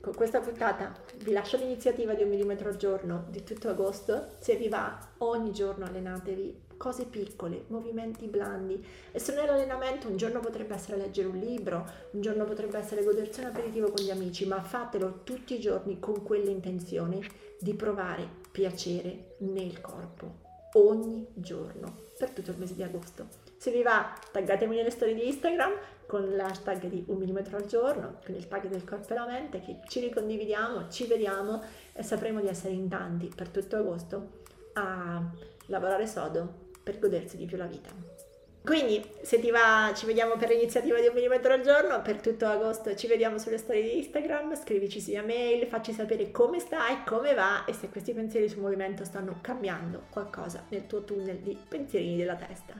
con 0.00 0.14
questa 0.14 0.40
puntata 0.40 0.94
vi 1.18 1.32
lascio 1.32 1.58
l'iniziativa 1.58 2.14
di 2.14 2.22
un 2.22 2.30
millimetro 2.30 2.68
al 2.68 2.76
giorno 2.76 3.26
di 3.28 3.42
tutto 3.42 3.68
agosto. 3.68 4.36
Se 4.38 4.56
vi 4.56 4.68
va, 4.68 4.98
ogni 5.18 5.52
giorno 5.52 5.84
allenatevi 5.84 6.62
cose 6.78 7.04
piccole, 7.04 7.64
movimenti 7.68 8.26
blandi. 8.26 8.82
E 9.12 9.18
se 9.18 9.34
non 9.34 9.44
è 9.44 9.46
l'allenamento, 9.46 10.08
un 10.08 10.16
giorno 10.16 10.40
potrebbe 10.40 10.74
essere 10.74 10.96
leggere 10.96 11.28
un 11.28 11.38
libro, 11.38 11.86
un 12.12 12.20
giorno 12.22 12.44
potrebbe 12.44 12.78
essere 12.78 13.04
godersi 13.04 13.40
un 13.40 13.46
aperitivo 13.46 13.90
con 13.90 14.02
gli 14.02 14.10
amici, 14.10 14.46
ma 14.46 14.62
fatelo 14.62 15.20
tutti 15.24 15.54
i 15.54 15.60
giorni 15.60 15.98
con 16.00 16.22
quell'intenzione 16.22 17.20
di 17.60 17.74
provare 17.74 18.26
piacere 18.50 19.36
nel 19.38 19.80
corpo 19.80 20.43
ogni 20.74 21.26
giorno 21.34 22.02
per 22.18 22.30
tutto 22.30 22.50
il 22.50 22.58
mese 22.58 22.74
di 22.74 22.82
agosto. 22.82 23.26
Se 23.56 23.70
vi 23.70 23.82
va, 23.82 24.12
taggatemi 24.30 24.76
nelle 24.76 24.90
storie 24.90 25.14
di 25.14 25.26
Instagram 25.26 25.72
con 26.06 26.34
l'hashtag 26.36 26.86
di 26.86 27.04
un 27.08 27.16
millimetro 27.16 27.56
al 27.56 27.66
giorno, 27.66 28.18
con 28.24 28.34
il 28.34 28.46
tag 28.46 28.68
del 28.68 28.84
corpo 28.84 29.12
e 29.12 29.16
la 29.16 29.26
mente, 29.26 29.60
che 29.60 29.80
ci 29.88 30.00
ricondividiamo, 30.00 30.88
ci 30.88 31.06
vediamo 31.06 31.62
e 31.92 32.02
sapremo 32.02 32.40
di 32.40 32.48
essere 32.48 32.74
in 32.74 32.88
tanti 32.88 33.30
per 33.34 33.48
tutto 33.48 33.76
agosto 33.76 34.42
a 34.74 35.22
lavorare 35.66 36.06
sodo 36.06 36.62
per 36.82 36.98
godersi 36.98 37.36
di 37.36 37.46
più 37.46 37.56
la 37.56 37.66
vita. 37.66 38.13
Quindi, 38.64 39.04
se 39.20 39.38
ti 39.40 39.50
va, 39.50 39.92
ci 39.94 40.06
vediamo 40.06 40.36
per 40.36 40.48
l'iniziativa 40.48 40.98
di 40.98 41.06
un 41.06 41.12
millimetro 41.12 41.52
al 41.52 41.60
giorno, 41.60 42.00
per 42.00 42.22
tutto 42.22 42.46
agosto 42.46 42.96
ci 42.96 43.06
vediamo 43.06 43.36
sulle 43.36 43.58
storie 43.58 43.82
di 43.82 43.98
Instagram, 43.98 44.56
scrivici 44.56 45.00
via 45.00 45.22
mail, 45.22 45.66
facci 45.66 45.92
sapere 45.92 46.30
come 46.30 46.60
stai, 46.60 47.04
come 47.04 47.34
va 47.34 47.66
e 47.66 47.74
se 47.74 47.90
questi 47.90 48.14
pensieri 48.14 48.48
sul 48.48 48.62
movimento 48.62 49.04
stanno 49.04 49.36
cambiando 49.42 50.04
qualcosa 50.08 50.64
nel 50.70 50.86
tuo 50.86 51.04
tunnel 51.04 51.40
di 51.40 51.58
pensierini 51.68 52.16
della 52.16 52.36
testa. 52.36 52.72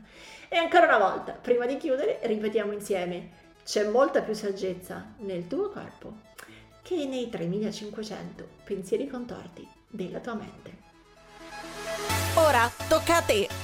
E 0.48 0.56
ancora 0.56 0.86
una 0.86 0.96
volta, 0.96 1.32
prima 1.32 1.66
di 1.66 1.76
chiudere, 1.76 2.18
ripetiamo 2.22 2.72
insieme, 2.72 3.42
c'è 3.62 3.86
molta 3.86 4.22
più 4.22 4.32
saggezza 4.32 5.12
nel 5.18 5.46
tuo 5.46 5.68
corpo 5.68 6.14
che 6.80 7.04
nei 7.04 7.28
3500 7.28 8.48
pensieri 8.64 9.06
contorti 9.06 9.68
della 9.86 10.20
tua 10.20 10.32
mente. 10.32 10.72
Ora 12.36 12.72
tocca 12.88 13.16
a 13.16 13.20
te! 13.22 13.63